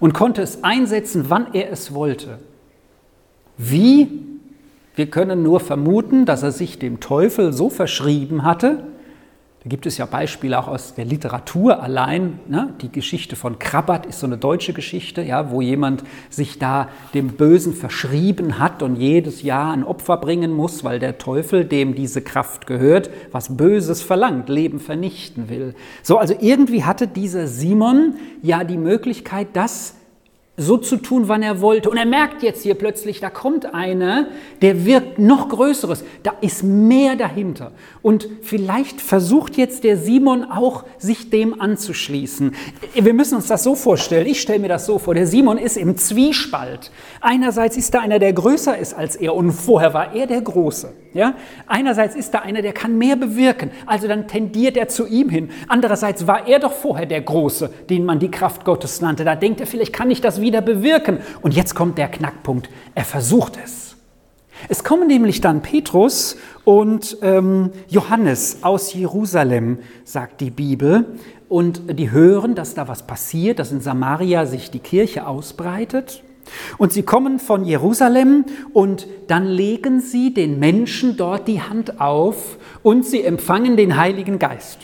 und 0.00 0.12
konnte 0.12 0.42
es 0.42 0.64
einsetzen, 0.64 1.26
wann 1.28 1.54
er 1.54 1.70
es 1.70 1.94
wollte. 1.94 2.38
Wie? 3.56 4.22
Wir 4.96 5.06
können 5.06 5.42
nur 5.42 5.60
vermuten, 5.60 6.24
dass 6.24 6.42
er 6.42 6.52
sich 6.52 6.78
dem 6.78 7.00
Teufel 7.00 7.52
so 7.52 7.68
verschrieben 7.70 8.44
hatte, 8.44 8.84
da 9.64 9.70
gibt 9.70 9.86
es 9.86 9.96
ja 9.96 10.04
Beispiele 10.04 10.58
auch 10.58 10.68
aus 10.68 10.94
der 10.94 11.06
Literatur 11.06 11.82
allein. 11.82 12.38
Ne? 12.48 12.74
Die 12.82 12.92
Geschichte 12.92 13.34
von 13.34 13.58
Krabbat 13.58 14.04
ist 14.04 14.20
so 14.20 14.26
eine 14.26 14.36
deutsche 14.36 14.74
Geschichte, 14.74 15.22
ja, 15.22 15.50
wo 15.50 15.62
jemand 15.62 16.04
sich 16.28 16.58
da 16.58 16.90
dem 17.14 17.28
Bösen 17.28 17.72
verschrieben 17.72 18.58
hat 18.58 18.82
und 18.82 18.96
jedes 18.96 19.40
Jahr 19.40 19.72
ein 19.72 19.82
Opfer 19.82 20.18
bringen 20.18 20.52
muss, 20.52 20.84
weil 20.84 20.98
der 20.98 21.16
Teufel, 21.16 21.64
dem 21.64 21.94
diese 21.94 22.20
Kraft 22.20 22.66
gehört, 22.66 23.08
was 23.32 23.56
Böses 23.56 24.02
verlangt, 24.02 24.50
Leben 24.50 24.80
vernichten 24.80 25.48
will. 25.48 25.74
So, 26.02 26.18
also 26.18 26.34
irgendwie 26.38 26.84
hatte 26.84 27.08
dieser 27.08 27.46
Simon 27.46 28.16
ja 28.42 28.64
die 28.64 28.76
Möglichkeit, 28.76 29.48
das 29.54 29.94
so 30.56 30.76
zu 30.76 30.98
tun, 30.98 31.26
wann 31.26 31.42
er 31.42 31.60
wollte. 31.60 31.90
Und 31.90 31.96
er 31.96 32.06
merkt 32.06 32.42
jetzt 32.44 32.62
hier 32.62 32.74
plötzlich, 32.74 33.18
da 33.18 33.28
kommt 33.28 33.74
einer, 33.74 34.28
der 34.62 34.84
wirkt 34.84 35.18
noch 35.18 35.48
Größeres. 35.48 36.04
Da 36.22 36.34
ist 36.40 36.62
mehr 36.62 37.16
dahinter. 37.16 37.72
Und 38.02 38.28
vielleicht 38.42 39.00
versucht 39.00 39.56
jetzt 39.56 39.82
der 39.82 39.96
Simon 39.96 40.44
auch, 40.44 40.84
sich 40.96 41.30
dem 41.30 41.60
anzuschließen. 41.60 42.54
Wir 42.94 43.14
müssen 43.14 43.34
uns 43.34 43.48
das 43.48 43.64
so 43.64 43.74
vorstellen. 43.74 44.26
Ich 44.28 44.40
stelle 44.40 44.60
mir 44.60 44.68
das 44.68 44.86
so 44.86 45.00
vor. 45.00 45.14
Der 45.14 45.26
Simon 45.26 45.58
ist 45.58 45.76
im 45.76 45.96
Zwiespalt. 45.96 46.92
Einerseits 47.20 47.76
ist 47.76 47.92
da 47.92 48.00
einer, 48.00 48.20
der 48.20 48.32
größer 48.32 48.78
ist 48.78 48.94
als 48.94 49.16
er. 49.16 49.34
Und 49.34 49.50
vorher 49.50 49.92
war 49.92 50.14
er 50.14 50.28
der 50.28 50.40
Große. 50.40 50.92
Ja? 51.14 51.34
Einerseits 51.66 52.14
ist 52.14 52.32
da 52.32 52.40
einer, 52.40 52.62
der 52.62 52.72
kann 52.72 52.96
mehr 52.96 53.16
bewirken. 53.16 53.70
Also 53.86 54.06
dann 54.06 54.28
tendiert 54.28 54.76
er 54.76 54.86
zu 54.86 55.06
ihm 55.06 55.30
hin. 55.30 55.50
Andererseits 55.66 56.28
war 56.28 56.46
er 56.46 56.60
doch 56.60 56.72
vorher 56.72 57.06
der 57.06 57.22
Große, 57.22 57.70
den 57.90 58.04
man 58.04 58.20
die 58.20 58.30
Kraft 58.30 58.64
Gottes 58.64 59.00
nannte. 59.00 59.24
Da 59.24 59.34
denkt 59.34 59.60
er, 59.60 59.66
vielleicht 59.66 59.92
kann 59.92 60.12
ich 60.12 60.20
das 60.20 60.40
wieder 60.44 60.60
bewirken. 60.60 61.18
Und 61.42 61.54
jetzt 61.54 61.74
kommt 61.74 61.98
der 61.98 62.06
Knackpunkt. 62.06 62.70
Er 62.94 63.04
versucht 63.04 63.58
es. 63.62 63.96
Es 64.68 64.84
kommen 64.84 65.08
nämlich 65.08 65.40
dann 65.40 65.62
Petrus 65.62 66.36
und 66.64 67.18
ähm, 67.22 67.70
Johannes 67.88 68.58
aus 68.62 68.94
Jerusalem, 68.94 69.78
sagt 70.04 70.40
die 70.40 70.50
Bibel, 70.50 71.06
und 71.48 71.98
die 71.98 72.10
hören, 72.10 72.54
dass 72.54 72.74
da 72.74 72.88
was 72.88 73.06
passiert, 73.06 73.58
dass 73.58 73.72
in 73.72 73.80
Samaria 73.80 74.46
sich 74.46 74.70
die 74.70 74.78
Kirche 74.78 75.26
ausbreitet. 75.26 76.22
Und 76.78 76.92
sie 76.92 77.02
kommen 77.02 77.38
von 77.38 77.64
Jerusalem 77.64 78.44
und 78.72 79.06
dann 79.28 79.46
legen 79.46 80.00
sie 80.00 80.34
den 80.34 80.58
Menschen 80.58 81.16
dort 81.16 81.48
die 81.48 81.62
Hand 81.62 82.00
auf 82.00 82.58
und 82.82 83.04
sie 83.06 83.22
empfangen 83.22 83.76
den 83.76 83.96
Heiligen 83.96 84.38
Geist. 84.38 84.78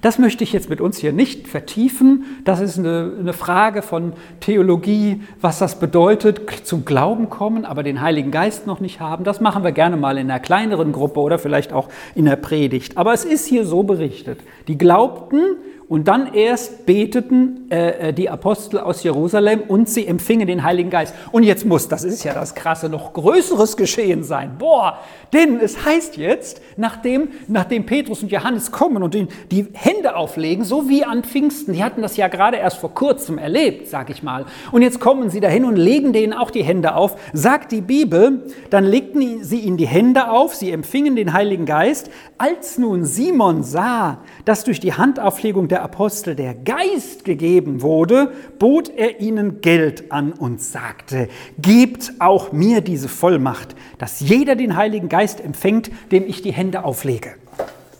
Das 0.00 0.18
möchte 0.18 0.44
ich 0.44 0.52
jetzt 0.52 0.68
mit 0.68 0.80
uns 0.80 0.98
hier 0.98 1.12
nicht 1.12 1.48
vertiefen. 1.48 2.24
Das 2.44 2.60
ist 2.60 2.78
eine, 2.78 3.12
eine, 3.18 3.32
Frage 3.32 3.82
von 3.82 4.12
Theologie, 4.40 5.22
was 5.40 5.58
das 5.58 5.78
bedeutet, 5.78 6.40
zum 6.64 6.84
Glauben 6.84 7.30
kommen, 7.30 7.64
aber 7.64 7.82
den 7.82 8.00
Heiligen 8.00 8.30
Geist 8.30 8.66
noch 8.66 8.80
nicht 8.80 9.00
haben. 9.00 9.24
Das 9.24 9.40
machen 9.40 9.64
wir 9.64 9.72
gerne 9.72 9.96
mal 9.96 10.18
in 10.18 10.30
einer 10.30 10.40
kleineren 10.40 10.92
Gruppe 10.92 11.20
oder 11.20 11.38
vielleicht 11.38 11.72
auch 11.72 11.88
in 12.14 12.26
der 12.26 12.36
Predigt. 12.36 12.96
Aber 12.96 13.12
es 13.12 13.24
ist 13.24 13.46
hier 13.46 13.64
so 13.64 13.82
berichtet. 13.82 14.40
Die 14.68 14.78
glaubten 14.78 15.56
und 15.88 16.08
dann 16.08 16.34
erst 16.34 16.84
beteten 16.84 17.70
äh, 17.70 18.08
äh, 18.08 18.12
die 18.12 18.28
Apostel 18.28 18.80
aus 18.80 19.04
Jerusalem 19.04 19.60
und 19.60 19.88
sie 19.88 20.06
empfingen 20.06 20.48
den 20.48 20.64
Heiligen 20.64 20.90
Geist. 20.90 21.14
Und 21.30 21.44
jetzt 21.44 21.64
muss, 21.64 21.88
das 21.88 22.02
ist 22.02 22.24
ja 22.24 22.34
das 22.34 22.56
Krasse, 22.56 22.88
noch 22.88 23.12
Größeres 23.12 23.76
geschehen 23.76 24.24
sein. 24.24 24.56
Boah, 24.58 24.98
denn 25.32 25.60
es 25.60 25.84
heißt 25.84 26.16
jetzt, 26.16 26.60
nachdem, 26.76 27.28
nachdem 27.46 27.86
Petrus 27.86 28.22
und 28.22 28.32
Johannes 28.32 28.72
kommen 28.72 29.02
und 29.02 29.14
die, 29.14 29.28
die 29.52 29.68
Hände 29.74 30.16
auflegen, 30.16 30.64
so 30.64 30.88
wie 30.88 31.04
an 31.04 31.22
Pfingsten, 31.22 31.72
die 31.72 31.84
hatten 31.84 32.02
das 32.02 32.16
ja 32.16 32.26
gerade 32.26 32.56
erst 32.56 32.78
vor 32.78 32.92
kurzem 32.92 33.38
erlebt, 33.38 33.88
sag 33.88 34.10
ich 34.10 34.24
mal. 34.24 34.44
Und 34.72 34.82
jetzt 34.82 34.98
kommen 34.98 35.30
sie 35.30 35.40
dahin 35.40 35.64
und 35.64 35.76
legen 35.76 36.12
denen 36.12 36.32
auch 36.32 36.50
die 36.50 36.64
Hände 36.64 36.96
auf. 36.96 37.16
Sagt 37.32 37.70
die 37.70 37.80
Bibel, 37.80 38.44
dann 38.70 38.84
legten 38.84 39.44
sie 39.44 39.60
ihnen 39.60 39.76
die 39.76 39.86
Hände 39.86 40.30
auf, 40.30 40.54
sie 40.54 40.72
empfingen 40.72 41.14
den 41.14 41.32
Heiligen 41.32 41.64
Geist. 41.64 42.10
Als 42.38 42.76
nun 42.76 43.04
Simon 43.04 43.62
sah, 43.62 44.18
dass 44.44 44.64
durch 44.64 44.80
die 44.80 44.94
Handauflegung 44.94 45.68
der 45.68 45.75
der 45.76 45.82
Apostel 45.82 46.34
der 46.34 46.54
Geist 46.54 47.26
gegeben 47.26 47.82
wurde, 47.82 48.32
bot 48.58 48.88
er 48.96 49.20
ihnen 49.20 49.60
Geld 49.60 50.10
an 50.10 50.32
und 50.32 50.62
sagte, 50.62 51.28
gebt 51.58 52.14
auch 52.18 52.50
mir 52.50 52.80
diese 52.80 53.10
Vollmacht, 53.10 53.76
dass 53.98 54.20
jeder 54.20 54.56
den 54.56 54.74
Heiligen 54.74 55.10
Geist 55.10 55.38
empfängt, 55.38 55.90
dem 56.12 56.26
ich 56.26 56.40
die 56.40 56.54
Hände 56.54 56.82
auflege. 56.82 57.34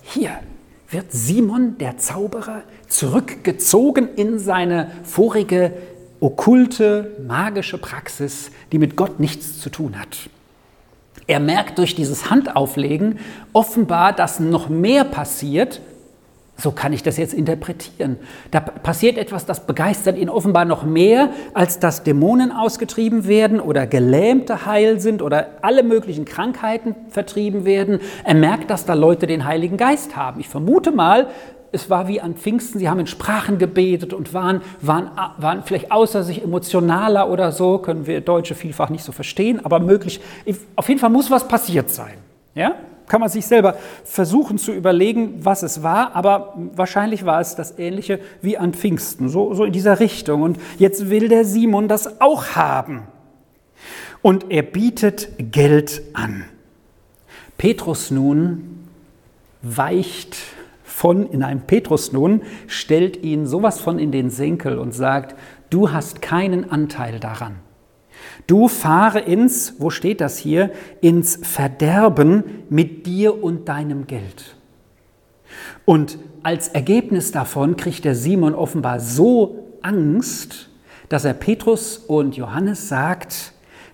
Hier 0.00 0.30
wird 0.88 1.12
Simon, 1.12 1.76
der 1.76 1.98
Zauberer, 1.98 2.62
zurückgezogen 2.88 4.08
in 4.16 4.38
seine 4.38 4.90
vorige 5.04 5.74
okkulte, 6.20 7.14
magische 7.26 7.76
Praxis, 7.76 8.52
die 8.72 8.78
mit 8.78 8.96
Gott 8.96 9.20
nichts 9.20 9.60
zu 9.60 9.68
tun 9.68 10.00
hat. 10.00 10.30
Er 11.26 11.40
merkt 11.40 11.76
durch 11.76 11.94
dieses 11.94 12.30
Handauflegen 12.30 13.18
offenbar, 13.52 14.14
dass 14.14 14.40
noch 14.40 14.70
mehr 14.70 15.04
passiert, 15.04 15.82
so 16.56 16.70
kann 16.70 16.92
ich 16.92 17.02
das 17.02 17.18
jetzt 17.18 17.34
interpretieren. 17.34 18.16
Da 18.50 18.60
passiert 18.60 19.18
etwas, 19.18 19.44
das 19.44 19.66
begeistert 19.66 20.16
ihn 20.16 20.30
offenbar 20.30 20.64
noch 20.64 20.84
mehr, 20.84 21.30
als 21.52 21.78
dass 21.78 22.02
Dämonen 22.02 22.50
ausgetrieben 22.50 23.26
werden 23.26 23.60
oder 23.60 23.86
Gelähmte 23.86 24.64
heil 24.64 24.98
sind 25.00 25.20
oder 25.20 25.48
alle 25.62 25.82
möglichen 25.82 26.24
Krankheiten 26.24 26.94
vertrieben 27.10 27.64
werden. 27.64 28.00
Er 28.24 28.34
merkt, 28.34 28.70
dass 28.70 28.86
da 28.86 28.94
Leute 28.94 29.26
den 29.26 29.44
Heiligen 29.44 29.76
Geist 29.76 30.16
haben. 30.16 30.40
Ich 30.40 30.48
vermute 30.48 30.92
mal, 30.92 31.28
es 31.72 31.90
war 31.90 32.08
wie 32.08 32.20
an 32.20 32.34
Pfingsten, 32.34 32.78
sie 32.78 32.88
haben 32.88 33.00
in 33.00 33.06
Sprachen 33.06 33.58
gebetet 33.58 34.14
und 34.14 34.32
waren, 34.32 34.62
waren, 34.80 35.10
waren 35.36 35.62
vielleicht 35.62 35.92
außer 35.92 36.22
sich 36.22 36.42
emotionaler 36.42 37.28
oder 37.28 37.52
so, 37.52 37.78
können 37.78 38.06
wir 38.06 38.22
Deutsche 38.22 38.54
vielfach 38.54 38.88
nicht 38.88 39.04
so 39.04 39.12
verstehen, 39.12 39.62
aber 39.62 39.78
möglich, 39.80 40.20
auf 40.74 40.88
jeden 40.88 41.00
Fall 41.00 41.10
muss 41.10 41.30
was 41.30 41.48
passiert 41.48 41.90
sein. 41.90 42.14
Ja? 42.54 42.76
Kann 43.08 43.20
man 43.20 43.30
sich 43.30 43.46
selber 43.46 43.76
versuchen 44.04 44.58
zu 44.58 44.72
überlegen, 44.72 45.44
was 45.44 45.62
es 45.62 45.82
war, 45.82 46.16
aber 46.16 46.54
wahrscheinlich 46.74 47.24
war 47.24 47.40
es 47.40 47.54
das 47.54 47.78
Ähnliche 47.78 48.18
wie 48.42 48.58
an 48.58 48.74
Pfingsten, 48.74 49.28
so, 49.28 49.54
so 49.54 49.64
in 49.64 49.72
dieser 49.72 50.00
Richtung. 50.00 50.42
Und 50.42 50.58
jetzt 50.78 51.08
will 51.08 51.28
der 51.28 51.44
Simon 51.44 51.88
das 51.88 52.20
auch 52.20 52.56
haben. 52.56 53.04
Und 54.22 54.50
er 54.50 54.62
bietet 54.62 55.28
Geld 55.38 56.02
an. 56.14 56.44
Petrus 57.58 58.10
nun 58.10 58.88
weicht 59.62 60.36
von, 60.82 61.30
in 61.30 61.42
einem 61.42 61.60
Petrus 61.60 62.12
nun, 62.12 62.42
stellt 62.66 63.22
ihn 63.22 63.46
sowas 63.46 63.80
von 63.80 63.98
in 63.98 64.12
den 64.12 64.30
Senkel 64.30 64.78
und 64.78 64.92
sagt, 64.92 65.36
du 65.70 65.92
hast 65.92 66.22
keinen 66.22 66.70
Anteil 66.70 67.20
daran. 67.20 67.56
Du 68.46 68.68
fahre 68.68 69.20
ins, 69.20 69.74
wo 69.78 69.90
steht 69.90 70.20
das 70.20 70.38
hier, 70.38 70.70
ins 71.00 71.38
Verderben 71.42 72.44
mit 72.68 73.06
dir 73.06 73.42
und 73.42 73.68
deinem 73.68 74.06
Geld. 74.06 74.56
Und 75.84 76.18
als 76.42 76.68
Ergebnis 76.68 77.32
davon 77.32 77.76
kriegt 77.76 78.04
der 78.04 78.14
Simon 78.14 78.54
offenbar 78.54 79.00
so 79.00 79.64
Angst, 79.82 80.68
dass 81.08 81.24
er 81.24 81.34
Petrus 81.34 81.98
und 81.98 82.36
Johannes 82.36 82.88
sagt, 82.88 83.52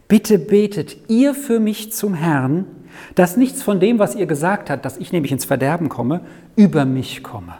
bitte 0.08 0.38
betet 0.38 1.08
ihr 1.08 1.34
für 1.34 1.60
mich 1.60 1.92
zum 1.92 2.14
Herrn, 2.14 2.66
dass 3.14 3.36
nichts 3.36 3.62
von 3.62 3.80
dem, 3.80 3.98
was 3.98 4.14
ihr 4.14 4.26
gesagt 4.26 4.70
habt, 4.70 4.84
dass 4.84 4.98
ich 4.98 5.12
nämlich 5.12 5.32
ins 5.32 5.44
Verderben 5.44 5.88
komme, 5.88 6.20
über 6.56 6.84
mich 6.84 7.22
komme. 7.22 7.54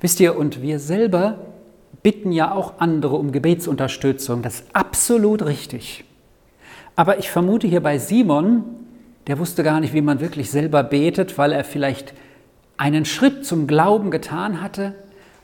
Wisst 0.00 0.20
ihr, 0.20 0.36
und 0.36 0.60
wir 0.60 0.80
selber 0.80 1.38
bitten 2.02 2.32
ja 2.32 2.52
auch 2.52 2.74
andere 2.78 3.16
um 3.16 3.32
Gebetsunterstützung. 3.32 4.42
Das 4.42 4.60
ist 4.60 4.66
absolut 4.72 5.44
richtig. 5.44 6.04
Aber 6.96 7.18
ich 7.18 7.30
vermute 7.30 7.66
hier 7.66 7.82
bei 7.82 7.98
Simon, 7.98 8.64
der 9.26 9.38
wusste 9.38 9.62
gar 9.62 9.80
nicht, 9.80 9.94
wie 9.94 10.02
man 10.02 10.20
wirklich 10.20 10.50
selber 10.50 10.82
betet, 10.82 11.38
weil 11.38 11.52
er 11.52 11.64
vielleicht 11.64 12.14
einen 12.76 13.04
Schritt 13.04 13.46
zum 13.46 13.66
Glauben 13.66 14.10
getan 14.10 14.60
hatte. 14.60 14.94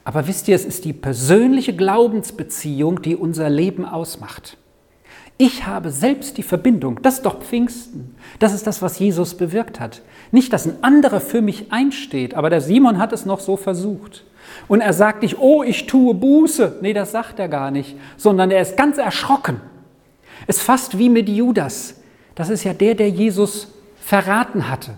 Aber 0.04 0.26
wisst 0.26 0.48
ihr, 0.48 0.54
es 0.54 0.64
ist 0.64 0.84
die 0.84 0.92
persönliche 0.92 1.74
Glaubensbeziehung, 1.74 3.02
die 3.02 3.16
unser 3.16 3.48
Leben 3.48 3.84
ausmacht. 3.84 4.56
Ich 5.42 5.64
habe 5.64 5.90
selbst 5.90 6.36
die 6.36 6.42
Verbindung. 6.42 7.00
Das 7.00 7.14
ist 7.14 7.22
doch 7.24 7.40
Pfingsten. 7.40 8.14
Das 8.38 8.52
ist 8.52 8.66
das, 8.66 8.82
was 8.82 8.98
Jesus 8.98 9.34
bewirkt 9.34 9.80
hat. 9.80 10.02
Nicht, 10.32 10.52
dass 10.52 10.66
ein 10.66 10.84
anderer 10.84 11.18
für 11.18 11.40
mich 11.40 11.72
einsteht, 11.72 12.34
aber 12.34 12.50
der 12.50 12.60
Simon 12.60 12.98
hat 12.98 13.14
es 13.14 13.24
noch 13.24 13.40
so 13.40 13.56
versucht. 13.56 14.26
Und 14.68 14.82
er 14.82 14.92
sagt 14.92 15.22
nicht, 15.22 15.38
oh, 15.38 15.62
ich 15.62 15.86
tue 15.86 16.12
Buße. 16.12 16.80
Nee, 16.82 16.92
das 16.92 17.12
sagt 17.12 17.38
er 17.38 17.48
gar 17.48 17.70
nicht, 17.70 17.96
sondern 18.18 18.50
er 18.50 18.60
ist 18.60 18.76
ganz 18.76 18.98
erschrocken. 18.98 19.62
Es 20.46 20.58
ist 20.58 20.62
fast 20.62 20.98
wie 20.98 21.08
mit 21.08 21.26
Judas. 21.26 22.02
Das 22.34 22.50
ist 22.50 22.64
ja 22.64 22.74
der, 22.74 22.94
der 22.94 23.08
Jesus 23.08 23.68
verraten 23.98 24.68
hatte. 24.68 24.90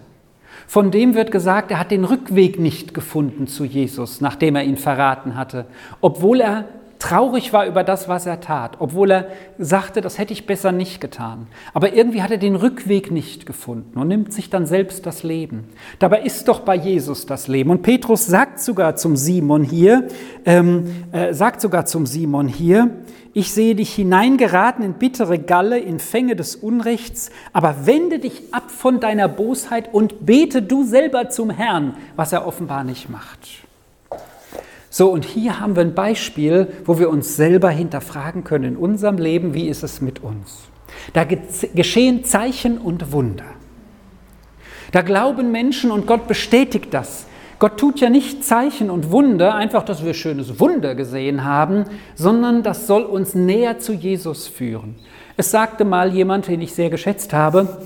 Von 0.66 0.90
dem 0.90 1.14
wird 1.14 1.30
gesagt, 1.30 1.70
er 1.70 1.78
hat 1.78 1.92
den 1.92 2.04
Rückweg 2.04 2.58
nicht 2.58 2.94
gefunden 2.94 3.46
zu 3.46 3.64
Jesus, 3.64 4.20
nachdem 4.20 4.56
er 4.56 4.64
ihn 4.64 4.76
verraten 4.76 5.36
hatte, 5.36 5.66
obwohl 6.00 6.40
er 6.40 6.64
traurig 7.02 7.52
war 7.52 7.66
über 7.66 7.82
das, 7.82 8.08
was 8.08 8.26
er 8.26 8.40
tat, 8.40 8.76
obwohl 8.78 9.10
er 9.10 9.26
sagte, 9.58 10.00
das 10.00 10.18
hätte 10.18 10.32
ich 10.32 10.46
besser 10.46 10.70
nicht 10.70 11.00
getan. 11.00 11.48
Aber 11.74 11.94
irgendwie 11.94 12.22
hat 12.22 12.30
er 12.30 12.38
den 12.38 12.54
Rückweg 12.54 13.10
nicht 13.10 13.44
gefunden 13.44 13.98
und 13.98 14.06
nimmt 14.06 14.32
sich 14.32 14.50
dann 14.50 14.66
selbst 14.66 15.04
das 15.04 15.24
Leben. 15.24 15.64
Dabei 15.98 16.22
ist 16.22 16.46
doch 16.46 16.60
bei 16.60 16.76
Jesus 16.76 17.26
das 17.26 17.48
Leben. 17.48 17.70
Und 17.70 17.82
Petrus 17.82 18.26
sagt 18.26 18.60
sogar 18.60 18.94
zum 18.94 19.16
Simon 19.16 19.64
hier, 19.64 20.06
ähm, 20.44 21.04
äh, 21.10 21.34
sagt 21.34 21.60
sogar 21.60 21.86
zum 21.86 22.06
Simon 22.06 22.46
hier, 22.46 22.90
ich 23.34 23.52
sehe 23.52 23.74
dich 23.74 23.94
hineingeraten 23.94 24.84
in 24.84 24.92
bittere 24.94 25.38
Galle, 25.38 25.78
in 25.78 25.98
Fänge 25.98 26.36
des 26.36 26.54
Unrechts, 26.54 27.30
aber 27.52 27.86
wende 27.86 28.20
dich 28.20 28.42
ab 28.52 28.70
von 28.70 29.00
deiner 29.00 29.26
Bosheit 29.26 29.92
und 29.92 30.24
bete 30.24 30.62
du 30.62 30.84
selber 30.84 31.30
zum 31.30 31.50
Herrn, 31.50 31.96
was 32.14 32.32
er 32.32 32.46
offenbar 32.46 32.84
nicht 32.84 33.08
macht. 33.08 33.62
So, 34.94 35.08
und 35.08 35.24
hier 35.24 35.58
haben 35.58 35.74
wir 35.74 35.84
ein 35.84 35.94
Beispiel, 35.94 36.68
wo 36.84 36.98
wir 36.98 37.08
uns 37.08 37.34
selber 37.34 37.70
hinterfragen 37.70 38.44
können 38.44 38.64
in 38.64 38.76
unserem 38.76 39.16
Leben, 39.16 39.54
wie 39.54 39.68
ist 39.68 39.82
es 39.82 40.02
mit 40.02 40.22
uns? 40.22 40.64
Da 41.14 41.24
geschehen 41.24 42.24
Zeichen 42.24 42.76
und 42.76 43.10
Wunder. 43.10 43.46
Da 44.92 45.00
glauben 45.00 45.50
Menschen 45.50 45.90
und 45.90 46.06
Gott 46.06 46.28
bestätigt 46.28 46.88
das. 46.90 47.24
Gott 47.58 47.78
tut 47.80 48.00
ja 48.00 48.10
nicht 48.10 48.44
Zeichen 48.44 48.90
und 48.90 49.10
Wunder, 49.10 49.54
einfach, 49.54 49.82
dass 49.82 50.04
wir 50.04 50.12
schönes 50.12 50.60
Wunder 50.60 50.94
gesehen 50.94 51.42
haben, 51.42 51.86
sondern 52.14 52.62
das 52.62 52.86
soll 52.86 53.04
uns 53.04 53.34
näher 53.34 53.78
zu 53.78 53.94
Jesus 53.94 54.46
führen. 54.46 54.96
Es 55.38 55.50
sagte 55.50 55.86
mal 55.86 56.12
jemand, 56.12 56.48
den 56.48 56.60
ich 56.60 56.74
sehr 56.74 56.90
geschätzt 56.90 57.32
habe, 57.32 57.78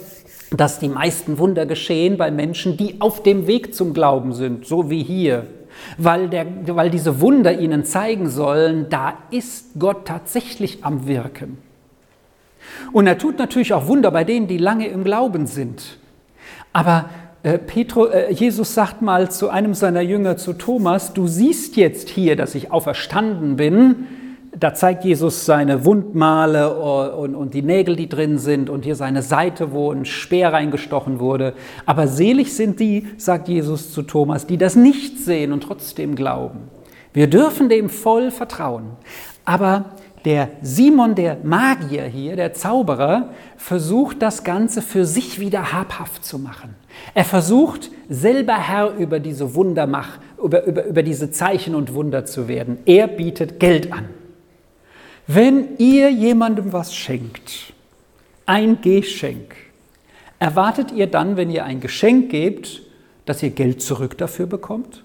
dass 0.51 0.81
die 0.81 0.89
meisten 0.89 1.39
Wunder 1.39 1.67
geschehen 1.67 2.17
bei 2.17 2.33
Menschen, 2.33 2.77
die 2.77 3.01
auf 3.01 3.23
dem 3.23 3.47
Weg 3.47 3.77
zum 3.77 3.95
Glauben 3.95 4.33
sind, 4.33 4.67
so 4.67 4.91
wie 4.91 5.05
hier 5.05 5.47
weil, 5.99 6.29
der, 6.29 6.47
weil 6.69 6.91
diese 6.91 7.21
Wunder 7.21 7.59
ihnen 7.59 7.85
zeigen 7.85 8.29
sollen, 8.29 8.87
da 8.89 9.15
ist 9.31 9.79
Gott 9.79 10.07
tatsächlich 10.07 10.85
am 10.85 11.07
Wirken. 11.07 11.59
Und 12.93 13.07
er 13.07 13.19
tut 13.19 13.39
natürlich 13.39 13.73
auch 13.73 13.87
Wunder 13.87 14.11
bei 14.11 14.25
denen, 14.25 14.49
die 14.49 14.59
lange 14.59 14.89
im 14.89 15.05
Glauben 15.05 15.47
sind. 15.47 15.99
Aber 16.73 17.11
äh, 17.43 17.59
Petro, 17.59 18.07
äh, 18.07 18.33
Jesus 18.33 18.75
sagt 18.75 19.03
mal 19.03 19.31
zu 19.31 19.49
einem 19.49 19.75
seiner 19.75 20.01
Jünger, 20.01 20.37
zu 20.37 20.53
Thomas, 20.53 21.15
du 21.15 21.27
siehst 21.27 21.77
jetzt 21.77 22.09
hier, 22.09 22.37
dass 22.37 22.55
ich 22.55 22.73
auferstanden 22.73 23.57
bin, 23.57 24.07
da 24.59 24.73
zeigt 24.73 25.05
Jesus 25.05 25.45
seine 25.45 25.85
Wundmale 25.85 26.75
und, 27.15 27.35
und, 27.35 27.53
die 27.53 27.63
Nägel, 27.63 27.95
die 27.95 28.09
drin 28.09 28.39
sind 28.39 28.71
und 28.71 28.85
hier 28.85 28.97
seine 28.97 29.23
Seite, 29.23 29.73
wo 29.73 29.93
ein 29.93 30.07
Speer 30.07 30.53
reingestochen 30.53 31.21
wurde. 31.21 31.53
Aber 31.85 32.07
selig 32.09 32.55
sind 32.55 32.81
die, 32.81 33.07
sagt 33.19 33.49
Jesus 33.49 33.93
zu 33.93 34.03
Thomas, 34.03 34.47
die 34.47 34.57
das 34.57 34.75
nicht 34.75 35.19
sehen 35.19 35.53
und 35.53 35.63
trotzdem 35.63 36.15
glauben. 36.15 36.71
Wir 37.13 37.29
dürfen 37.29 37.69
dem 37.69 37.91
voll 37.91 38.31
vertrauen. 38.31 38.93
Aber 39.45 39.87
der 40.25 40.49
Simon, 40.63 41.15
der 41.15 41.39
Magier 41.43 42.05
hier, 42.05 42.35
der 42.35 42.55
Zauberer, 42.55 43.31
versucht 43.57 44.23
das 44.23 44.43
Ganze 44.43 44.81
für 44.83 45.05
sich 45.05 45.39
wieder 45.39 45.73
habhaft 45.73 46.25
zu 46.25 46.39
machen. 46.39 46.75
Er 47.15 47.25
versucht 47.25 47.91
selber 48.09 48.57
Herr 48.57 48.97
über 48.97 49.21
diese 49.21 49.55
Wundermach, 49.55 50.19
über, 50.43 50.65
über, 50.65 50.85
über 50.87 51.03
diese 51.03 51.31
Zeichen 51.31 51.75
und 51.75 51.95
Wunder 51.95 52.25
zu 52.25 52.49
werden. 52.49 52.79
Er 52.87 53.07
bietet 53.07 53.61
Geld 53.61 53.93
an. 53.93 54.09
Wenn 55.27 55.77
ihr 55.79 56.11
jemandem 56.11 56.73
was 56.73 56.95
schenkt, 56.95 57.73
ein 58.47 58.81
Geschenk, 58.81 59.57
erwartet 60.39 60.93
ihr 60.93 61.09
dann, 61.09 61.37
wenn 61.37 61.51
ihr 61.51 61.65
ein 61.65 61.81
Geschenk 61.81 62.31
gebt, 62.31 62.83
dass 63.25 63.43
ihr 63.43 63.51
Geld 63.51 63.83
zurück 63.83 64.17
dafür 64.19 64.47
bekommt? 64.47 65.03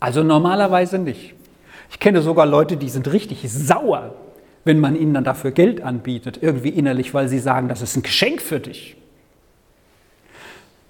Also 0.00 0.24
normalerweise 0.24 0.98
nicht. 0.98 1.34
Ich 1.90 2.00
kenne 2.00 2.22
sogar 2.22 2.46
Leute, 2.46 2.76
die 2.76 2.88
sind 2.88 3.12
richtig 3.12 3.48
sauer, 3.48 4.14
wenn 4.64 4.80
man 4.80 4.96
ihnen 4.96 5.14
dann 5.14 5.24
dafür 5.24 5.52
Geld 5.52 5.82
anbietet, 5.82 6.42
irgendwie 6.42 6.70
innerlich, 6.70 7.14
weil 7.14 7.28
sie 7.28 7.38
sagen, 7.38 7.68
das 7.68 7.82
ist 7.82 7.96
ein 7.96 8.02
Geschenk 8.02 8.42
für 8.42 8.58
dich. 8.58 8.96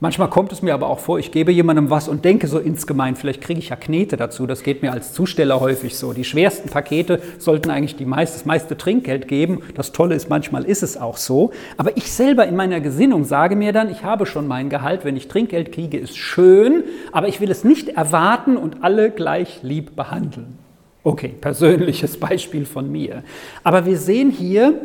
Manchmal 0.02 0.30
kommt 0.30 0.50
es 0.50 0.62
mir 0.62 0.72
aber 0.72 0.88
auch 0.88 0.98
vor, 0.98 1.18
ich 1.18 1.30
gebe 1.30 1.52
jemandem 1.52 1.90
was 1.90 2.08
und 2.08 2.24
denke 2.24 2.46
so 2.46 2.58
insgemein, 2.58 3.16
vielleicht 3.16 3.42
kriege 3.42 3.60
ich 3.60 3.68
ja 3.68 3.76
Knete 3.76 4.16
dazu. 4.16 4.46
Das 4.46 4.62
geht 4.62 4.80
mir 4.80 4.92
als 4.92 5.12
Zusteller 5.12 5.60
häufig 5.60 5.94
so. 5.98 6.14
Die 6.14 6.24
schwersten 6.24 6.70
Pakete 6.70 7.20
sollten 7.36 7.68
eigentlich 7.68 7.96
die 7.96 8.06
meist, 8.06 8.34
das 8.34 8.46
meiste 8.46 8.78
Trinkgeld 8.78 9.28
geben. 9.28 9.60
Das 9.74 9.92
Tolle 9.92 10.14
ist, 10.14 10.30
manchmal 10.30 10.64
ist 10.64 10.82
es 10.82 10.96
auch 10.96 11.18
so. 11.18 11.50
Aber 11.76 11.98
ich 11.98 12.10
selber 12.10 12.46
in 12.46 12.56
meiner 12.56 12.80
Gesinnung 12.80 13.24
sage 13.24 13.56
mir 13.56 13.74
dann, 13.74 13.90
ich 13.90 14.02
habe 14.02 14.24
schon 14.24 14.46
mein 14.48 14.70
Gehalt, 14.70 15.04
wenn 15.04 15.16
ich 15.16 15.28
Trinkgeld 15.28 15.70
kriege, 15.70 15.98
ist 15.98 16.16
schön, 16.16 16.84
aber 17.12 17.28
ich 17.28 17.42
will 17.42 17.50
es 17.50 17.62
nicht 17.62 17.90
erwarten 17.90 18.56
und 18.56 18.82
alle 18.82 19.10
gleich 19.10 19.62
lieb 19.62 19.96
behandeln. 19.96 20.56
Okay, 21.02 21.34
persönliches 21.38 22.18
Beispiel 22.18 22.64
von 22.64 22.90
mir. 22.90 23.22
Aber 23.64 23.84
wir 23.84 23.98
sehen 23.98 24.30
hier, 24.30 24.80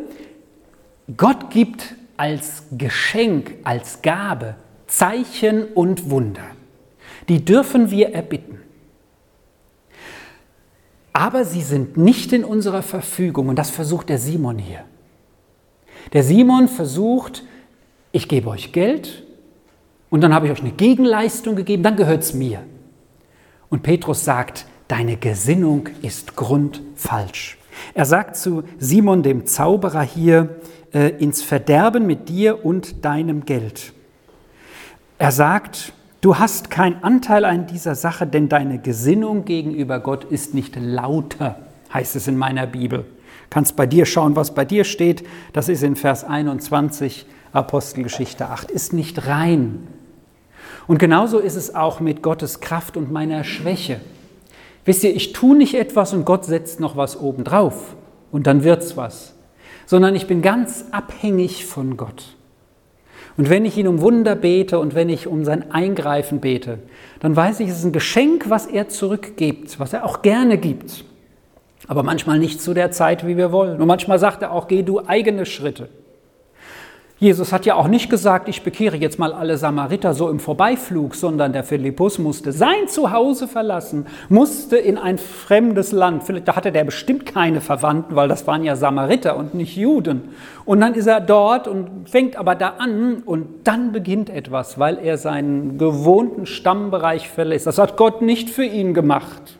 Gott 1.15 1.51
gibt 1.51 1.95
als 2.17 2.63
Geschenk, 2.77 3.53
als 3.63 4.01
Gabe 4.01 4.55
Zeichen 4.87 5.65
und 5.73 6.09
Wunder. 6.09 6.43
Die 7.27 7.43
dürfen 7.43 7.91
wir 7.91 8.13
erbitten. 8.13 8.59
Aber 11.13 11.45
sie 11.45 11.61
sind 11.61 11.97
nicht 11.97 12.33
in 12.33 12.43
unserer 12.43 12.83
Verfügung 12.83 13.47
und 13.47 13.55
das 13.55 13.69
versucht 13.69 14.09
der 14.09 14.17
Simon 14.17 14.57
hier. 14.57 14.83
Der 16.13 16.23
Simon 16.23 16.67
versucht, 16.67 17.43
ich 18.11 18.27
gebe 18.27 18.49
euch 18.49 18.73
Geld 18.73 19.23
und 20.09 20.21
dann 20.21 20.33
habe 20.33 20.45
ich 20.45 20.51
euch 20.51 20.61
eine 20.61 20.71
Gegenleistung 20.71 21.55
gegeben, 21.55 21.83
dann 21.83 21.95
gehört 21.95 22.23
es 22.23 22.33
mir. 22.33 22.63
Und 23.69 23.81
Petrus 23.81 24.23
sagt, 24.23 24.65
deine 24.87 25.17
Gesinnung 25.17 25.89
ist 26.01 26.35
grundfalsch. 26.35 27.57
Er 27.93 28.05
sagt 28.05 28.35
zu 28.35 28.63
Simon 28.77 29.23
dem 29.23 29.45
Zauberer 29.45 30.03
hier, 30.03 30.59
äh, 30.93 31.09
ins 31.17 31.41
Verderben 31.41 32.05
mit 32.05 32.29
dir 32.29 32.63
und 32.63 33.03
deinem 33.03 33.45
Geld. 33.45 33.94
Er 35.17 35.31
sagt, 35.31 35.93
Du 36.25 36.39
hast 36.39 36.71
keinen 36.71 37.03
Anteil 37.03 37.45
an 37.45 37.67
dieser 37.67 37.93
Sache, 37.93 38.25
denn 38.25 38.49
deine 38.49 38.79
Gesinnung 38.79 39.45
gegenüber 39.45 39.99
Gott 39.99 40.23
ist 40.23 40.55
nicht 40.55 40.75
lauter, 40.75 41.59
heißt 41.93 42.15
es 42.15 42.27
in 42.27 42.35
meiner 42.35 42.65
Bibel. 42.65 43.05
Kannst 43.51 43.75
bei 43.75 43.85
dir 43.85 44.07
schauen, 44.07 44.35
was 44.35 44.55
bei 44.55 44.65
dir 44.65 44.85
steht. 44.85 45.23
Das 45.53 45.69
ist 45.69 45.83
in 45.83 45.95
Vers 45.95 46.23
21 46.23 47.27
Apostelgeschichte 47.53 48.49
8. 48.49 48.71
Ist 48.71 48.91
nicht 48.91 49.27
rein. 49.27 49.85
Und 50.87 50.97
genauso 50.97 51.37
ist 51.37 51.57
es 51.57 51.75
auch 51.75 51.99
mit 51.99 52.23
Gottes 52.23 52.59
Kraft 52.59 52.97
und 52.97 53.11
meiner 53.11 53.43
Schwäche. 53.43 54.01
Wisst 54.83 55.03
ihr, 55.03 55.15
ich 55.15 55.31
tue 55.31 55.55
nicht 55.55 55.75
etwas 55.75 56.11
und 56.11 56.25
Gott 56.25 56.45
setzt 56.45 56.79
noch 56.79 56.97
was 56.97 57.19
obendrauf 57.19 57.95
und 58.31 58.47
dann 58.47 58.63
wird's 58.63 58.97
was, 58.97 59.35
sondern 59.85 60.15
ich 60.15 60.25
bin 60.25 60.41
ganz 60.41 60.85
abhängig 60.89 61.67
von 61.67 61.97
Gott. 61.97 62.34
Und 63.37 63.49
wenn 63.49 63.65
ich 63.65 63.77
ihn 63.77 63.87
um 63.87 64.01
Wunder 64.01 64.35
bete 64.35 64.79
und 64.79 64.95
wenn 64.95 65.09
ich 65.09 65.27
um 65.27 65.43
sein 65.43 65.71
Eingreifen 65.71 66.39
bete, 66.39 66.79
dann 67.19 67.35
weiß 67.35 67.59
ich, 67.59 67.69
es 67.69 67.79
ist 67.79 67.85
ein 67.85 67.91
Geschenk, 67.91 68.49
was 68.49 68.65
er 68.65 68.87
zurückgibt, 68.87 69.79
was 69.79 69.93
er 69.93 70.05
auch 70.05 70.21
gerne 70.21 70.57
gibt. 70.57 71.03
Aber 71.87 72.01
manchmal 72.01 72.39
nicht 72.39 72.61
zu 72.61 72.73
der 72.73 72.91
Zeit, 72.91 73.27
wie 73.27 73.37
wir 73.37 73.51
wollen. 73.51 73.79
Und 73.81 73.87
manchmal 73.87 74.19
sagt 74.19 74.41
er 74.41 74.51
auch, 74.51 74.67
geh 74.67 74.83
du 74.83 75.05
eigene 75.05 75.45
Schritte. 75.45 75.89
Jesus 77.17 77.53
hat 77.53 77.65
ja 77.65 77.75
auch 77.75 77.87
nicht 77.87 78.09
gesagt, 78.09 78.49
ich 78.49 78.63
bekehre 78.63 78.97
jetzt 78.97 79.19
mal 79.19 79.31
alle 79.31 79.57
Samariter 79.57 80.13
so 80.13 80.29
im 80.29 80.41
Vorbeiflug, 80.41 81.15
sondern 81.15 81.53
der 81.53 81.63
Philippus 81.63 82.19
musste 82.19 82.51
sein 82.51 82.89
Zuhause 82.89 83.47
verlassen, 83.47 84.05
musste 84.27 84.75
in 84.75 84.97
ein 84.97 85.17
fremdes 85.17 85.93
Land. 85.93 86.23
Da 86.43 86.57
hatte 86.57 86.73
der 86.73 86.83
bestimmt 86.83 87.25
keine 87.25 87.61
Verwandten, 87.61 88.17
weil 88.17 88.27
das 88.27 88.45
waren 88.47 88.65
ja 88.65 88.75
Samariter 88.75 89.37
und 89.37 89.53
nicht 89.53 89.77
Juden. 89.77 90.33
Und 90.65 90.81
dann 90.81 90.93
ist 90.93 91.07
er 91.07 91.21
dort 91.21 91.69
und 91.69 92.09
fängt 92.09 92.35
aber 92.35 92.53
da 92.53 92.73
an 92.79 93.23
und 93.25 93.47
dann 93.63 93.93
beginnt 93.93 94.29
etwas, 94.29 94.77
weil 94.77 94.97
er 94.97 95.17
seinen 95.17 95.77
gewohnten 95.77 96.45
Stammbereich 96.45 97.29
verlässt. 97.29 97.65
Das 97.65 97.77
hat 97.77 97.95
Gott 97.95 98.21
nicht 98.21 98.49
für 98.49 98.65
ihn 98.65 98.93
gemacht. 98.93 99.54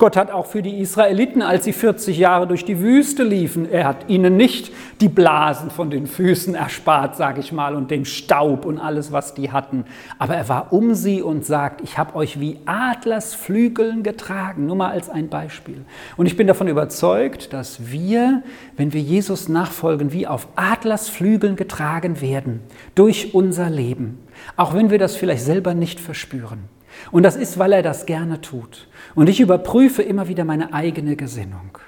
Gott 0.00 0.16
hat 0.16 0.30
auch 0.30 0.46
für 0.46 0.62
die 0.62 0.78
Israeliten, 0.80 1.42
als 1.42 1.64
sie 1.64 1.74
40 1.74 2.16
Jahre 2.16 2.46
durch 2.46 2.64
die 2.64 2.80
Wüste 2.80 3.22
liefen, 3.22 3.70
er 3.70 3.86
hat 3.86 4.08
ihnen 4.08 4.34
nicht 4.34 4.72
die 5.02 5.10
Blasen 5.10 5.70
von 5.70 5.90
den 5.90 6.06
Füßen 6.06 6.54
erspart, 6.54 7.16
sage 7.16 7.40
ich 7.40 7.52
mal, 7.52 7.74
und 7.76 7.90
den 7.90 8.06
Staub 8.06 8.64
und 8.64 8.78
alles, 8.78 9.12
was 9.12 9.34
die 9.34 9.52
hatten. 9.52 9.84
Aber 10.18 10.34
er 10.34 10.48
war 10.48 10.72
um 10.72 10.94
sie 10.94 11.20
und 11.20 11.44
sagt, 11.44 11.82
ich 11.82 11.98
habe 11.98 12.14
euch 12.14 12.40
wie 12.40 12.60
Adlersflügeln 12.64 14.02
getragen, 14.02 14.64
nur 14.64 14.76
mal 14.76 14.90
als 14.90 15.10
ein 15.10 15.28
Beispiel. 15.28 15.84
Und 16.16 16.24
ich 16.24 16.34
bin 16.34 16.46
davon 16.46 16.68
überzeugt, 16.68 17.52
dass 17.52 17.92
wir, 17.92 18.42
wenn 18.78 18.94
wir 18.94 19.02
Jesus 19.02 19.50
nachfolgen, 19.50 20.14
wie 20.14 20.26
auf 20.26 20.48
Adlersflügeln 20.56 21.56
getragen 21.56 22.22
werden 22.22 22.60
durch 22.94 23.34
unser 23.34 23.68
Leben, 23.68 24.18
auch 24.56 24.72
wenn 24.72 24.88
wir 24.88 24.98
das 24.98 25.14
vielleicht 25.14 25.44
selber 25.44 25.74
nicht 25.74 26.00
verspüren. 26.00 26.70
Und 27.10 27.22
das 27.22 27.36
ist, 27.36 27.58
weil 27.58 27.72
er 27.72 27.82
das 27.82 28.06
gerne 28.06 28.40
tut. 28.40 28.88
Und 29.14 29.28
ich 29.28 29.40
überprüfe 29.40 30.02
immer 30.02 30.28
wieder 30.28 30.44
meine 30.44 30.72
eigene 30.72 31.16
Gesinnung. 31.16 31.78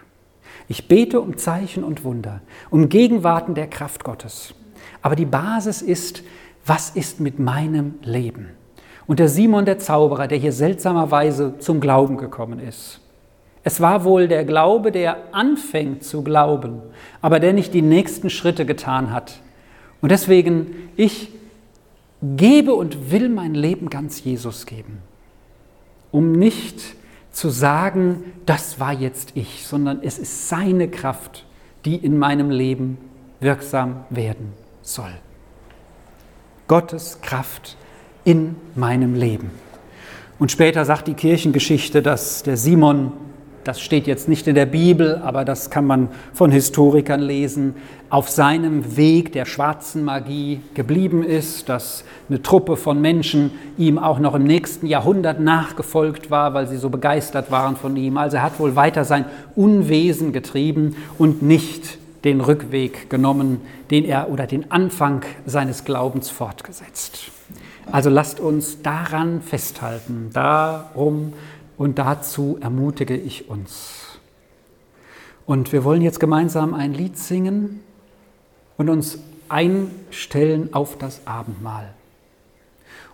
Ich 0.68 0.88
bete 0.88 1.20
um 1.20 1.36
Zeichen 1.36 1.84
und 1.84 2.04
Wunder, 2.04 2.40
um 2.70 2.88
Gegenwarten 2.88 3.54
der 3.54 3.66
Kraft 3.66 4.04
Gottes. 4.04 4.54
Aber 5.02 5.16
die 5.16 5.26
Basis 5.26 5.82
ist, 5.82 6.22
was 6.64 6.90
ist 6.90 7.20
mit 7.20 7.38
meinem 7.38 7.94
Leben? 8.02 8.50
Und 9.06 9.18
der 9.18 9.28
Simon 9.28 9.64
der 9.64 9.78
Zauberer, 9.78 10.28
der 10.28 10.38
hier 10.38 10.52
seltsamerweise 10.52 11.58
zum 11.58 11.80
Glauben 11.80 12.16
gekommen 12.16 12.60
ist. 12.60 13.00
Es 13.64 13.80
war 13.80 14.04
wohl 14.04 14.28
der 14.28 14.44
Glaube, 14.44 14.90
der 14.90 15.34
anfängt 15.34 16.04
zu 16.04 16.22
glauben, 16.22 16.80
aber 17.20 17.38
der 17.38 17.52
nicht 17.52 17.74
die 17.74 17.82
nächsten 17.82 18.30
Schritte 18.30 18.66
getan 18.66 19.12
hat. 19.12 19.40
Und 20.00 20.10
deswegen, 20.10 20.90
ich 20.96 21.28
gebe 22.22 22.74
und 22.74 23.10
will 23.10 23.28
mein 23.28 23.54
Leben 23.54 23.88
ganz 23.90 24.22
Jesus 24.24 24.66
geben, 24.66 24.98
um 26.10 26.32
nicht 26.32 26.96
zu 27.32 27.48
sagen, 27.48 28.32
das 28.46 28.78
war 28.78 28.92
jetzt 28.92 29.32
ich, 29.34 29.66
sondern 29.66 30.00
es 30.02 30.18
ist 30.18 30.48
seine 30.48 30.88
Kraft, 30.88 31.46
die 31.84 31.96
in 31.96 32.18
meinem 32.18 32.50
Leben 32.50 32.98
wirksam 33.40 34.04
werden 34.10 34.52
soll. 34.82 35.12
Gottes 36.68 37.20
Kraft 37.22 37.76
in 38.24 38.56
meinem 38.74 39.14
Leben. 39.14 39.50
Und 40.38 40.52
später 40.52 40.84
sagt 40.84 41.08
die 41.08 41.14
Kirchengeschichte, 41.14 42.02
dass 42.02 42.42
der 42.42 42.56
Simon 42.56 43.12
das 43.64 43.80
steht 43.80 44.06
jetzt 44.06 44.28
nicht 44.28 44.46
in 44.46 44.54
der 44.54 44.66
Bibel, 44.66 45.20
aber 45.24 45.44
das 45.44 45.70
kann 45.70 45.86
man 45.86 46.08
von 46.32 46.50
Historikern 46.50 47.20
lesen, 47.20 47.74
auf 48.10 48.28
seinem 48.28 48.96
Weg 48.96 49.32
der 49.32 49.46
schwarzen 49.46 50.04
Magie 50.04 50.60
geblieben 50.74 51.22
ist, 51.22 51.68
dass 51.68 52.04
eine 52.28 52.42
Truppe 52.42 52.76
von 52.76 53.00
Menschen 53.00 53.52
ihm 53.78 53.98
auch 53.98 54.18
noch 54.18 54.34
im 54.34 54.44
nächsten 54.44 54.86
Jahrhundert 54.86 55.40
nachgefolgt 55.40 56.30
war, 56.30 56.52
weil 56.52 56.66
sie 56.66 56.76
so 56.76 56.90
begeistert 56.90 57.50
waren 57.50 57.76
von 57.76 57.96
ihm. 57.96 58.18
Also 58.18 58.36
er 58.36 58.42
hat 58.42 58.60
wohl 58.60 58.76
weiter 58.76 59.04
sein 59.04 59.24
Unwesen 59.56 60.32
getrieben 60.32 60.96
und 61.16 61.42
nicht 61.42 61.98
den 62.24 62.40
Rückweg 62.40 63.08
genommen, 63.08 63.60
den 63.90 64.04
er 64.04 64.30
oder 64.30 64.46
den 64.46 64.70
Anfang 64.70 65.22
seines 65.46 65.84
Glaubens 65.84 66.28
fortgesetzt. 66.28 67.30
Also 67.90 68.10
lasst 68.10 68.40
uns 68.40 68.82
daran 68.82 69.40
festhalten, 69.40 70.30
darum 70.32 71.32
und 71.82 71.98
dazu 71.98 72.58
ermutige 72.60 73.16
ich 73.16 73.50
uns. 73.50 74.20
Und 75.46 75.72
wir 75.72 75.82
wollen 75.82 76.00
jetzt 76.00 76.20
gemeinsam 76.20 76.74
ein 76.74 76.94
Lied 76.94 77.18
singen 77.18 77.80
und 78.76 78.88
uns 78.88 79.18
einstellen 79.48 80.74
auf 80.74 80.96
das 80.96 81.26
Abendmahl. 81.26 81.92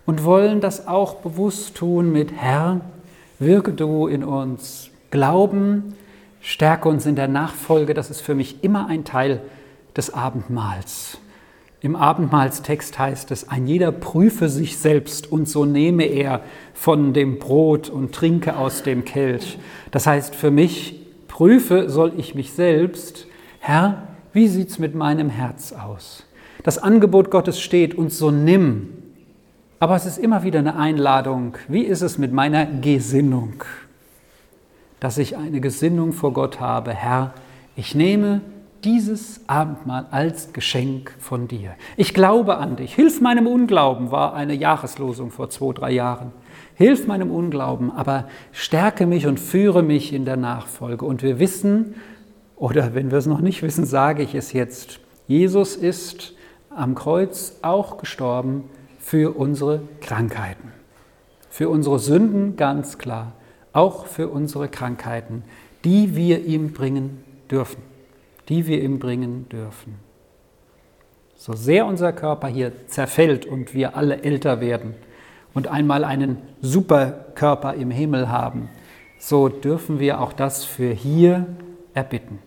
Und 0.05 0.23
wollen 0.23 0.61
das 0.61 0.85
auch 0.87 1.15
bewusst 1.15 1.77
tun 1.77 2.11
mit 2.11 2.31
Herr, 2.31 2.81
wirke 3.39 3.73
du 3.73 4.05
in 4.05 4.23
uns. 4.23 4.91
Glauben, 5.09 5.95
stärke 6.39 6.89
uns 6.89 7.07
in 7.07 7.15
der 7.15 7.27
Nachfolge, 7.27 7.95
das 7.95 8.11
ist 8.11 8.21
für 8.21 8.35
mich 8.35 8.63
immer 8.63 8.85
ein 8.85 9.03
Teil 9.03 9.41
des 9.97 10.13
Abendmahls. 10.13 11.17
Im 11.81 11.95
Abendmahlstext 11.95 12.99
heißt 12.99 13.31
es, 13.31 13.47
ein 13.47 13.65
jeder 13.65 13.93
prüfe 13.93 14.49
sich 14.49 14.77
selbst 14.77 15.31
und 15.31 15.47
so 15.47 15.63
nehme 15.63 16.03
er 16.03 16.41
von 16.73 17.13
dem 17.13 17.39
Brot 17.39 17.89
und 17.89 18.13
trinke 18.13 18.57
aus 18.57 18.83
dem 18.83 19.05
Kelch. 19.05 19.57
Das 19.91 20.05
heißt 20.05 20.35
für 20.35 20.51
mich, 20.51 20.99
prüfe 21.29 21.89
soll 21.89 22.13
ich 22.17 22.35
mich 22.35 22.51
selbst, 22.51 23.27
Herr, 23.59 24.09
wie 24.33 24.49
sieht's 24.49 24.77
mit 24.77 24.93
meinem 24.93 25.29
Herz 25.29 25.71
aus? 25.71 26.25
Das 26.63 26.77
Angebot 26.77 27.31
Gottes 27.31 27.61
steht 27.61 27.95
und 27.95 28.11
so 28.11 28.29
nimm. 28.29 28.89
Aber 29.79 29.95
es 29.95 30.05
ist 30.05 30.17
immer 30.17 30.43
wieder 30.43 30.59
eine 30.59 30.75
Einladung. 30.75 31.57
Wie 31.69 31.83
ist 31.83 32.01
es 32.01 32.17
mit 32.17 32.33
meiner 32.33 32.65
Gesinnung? 32.65 33.63
Dass 34.99 35.17
ich 35.17 35.37
eine 35.37 35.61
Gesinnung 35.61 36.11
vor 36.11 36.33
Gott 36.33 36.59
habe, 36.59 36.93
Herr, 36.93 37.33
ich 37.77 37.95
nehme 37.95 38.41
dieses 38.83 39.41
Abendmahl 39.47 40.07
als 40.11 40.53
Geschenk 40.53 41.13
von 41.19 41.47
dir. 41.47 41.71
Ich 41.97 42.13
glaube 42.13 42.57
an 42.57 42.75
dich. 42.75 42.95
Hilf 42.95 43.21
meinem 43.21 43.47
Unglauben 43.47 44.11
war 44.11 44.33
eine 44.33 44.53
Jahreslosung 44.53 45.31
vor 45.31 45.49
zwei, 45.49 45.73
drei 45.73 45.91
Jahren. 45.91 46.31
Hilf 46.75 47.07
meinem 47.07 47.31
Unglauben, 47.31 47.91
aber 47.91 48.27
stärke 48.51 49.05
mich 49.05 49.27
und 49.27 49.39
führe 49.39 49.83
mich 49.83 50.13
in 50.13 50.25
der 50.25 50.37
Nachfolge. 50.37 51.05
Und 51.05 51.23
wir 51.23 51.39
wissen, 51.39 51.95
oder 52.55 52.93
wenn 52.93 53.11
wir 53.11 53.17
es 53.17 53.25
noch 53.25 53.41
nicht 53.41 53.61
wissen, 53.63 53.85
sage 53.85 54.23
ich 54.23 54.33
es 54.35 54.53
jetzt, 54.53 54.99
Jesus 55.27 55.75
ist 55.75 56.33
am 56.69 56.95
Kreuz 56.95 57.57
auch 57.61 57.97
gestorben 57.97 58.63
für 58.99 59.37
unsere 59.37 59.81
Krankheiten. 60.01 60.71
Für 61.49 61.69
unsere 61.69 61.99
Sünden 61.99 62.55
ganz 62.55 62.97
klar, 62.97 63.33
auch 63.73 64.05
für 64.05 64.29
unsere 64.29 64.69
Krankheiten, 64.69 65.43
die 65.83 66.15
wir 66.15 66.45
ihm 66.45 66.73
bringen 66.73 67.23
dürfen 67.49 67.88
die 68.49 68.67
wir 68.67 68.81
ihm 68.81 68.99
bringen 68.99 69.47
dürfen. 69.49 69.95
So 71.35 71.53
sehr 71.53 71.85
unser 71.85 72.11
Körper 72.11 72.47
hier 72.47 72.87
zerfällt 72.87 73.45
und 73.45 73.73
wir 73.73 73.95
alle 73.95 74.23
älter 74.23 74.59
werden 74.59 74.95
und 75.53 75.67
einmal 75.67 76.03
einen 76.03 76.37
Superkörper 76.61 77.75
im 77.75 77.91
Himmel 77.91 78.29
haben, 78.29 78.69
so 79.17 79.47
dürfen 79.47 79.99
wir 79.99 80.19
auch 80.19 80.33
das 80.33 80.65
für 80.65 80.91
hier 80.91 81.45
erbitten. 81.93 82.39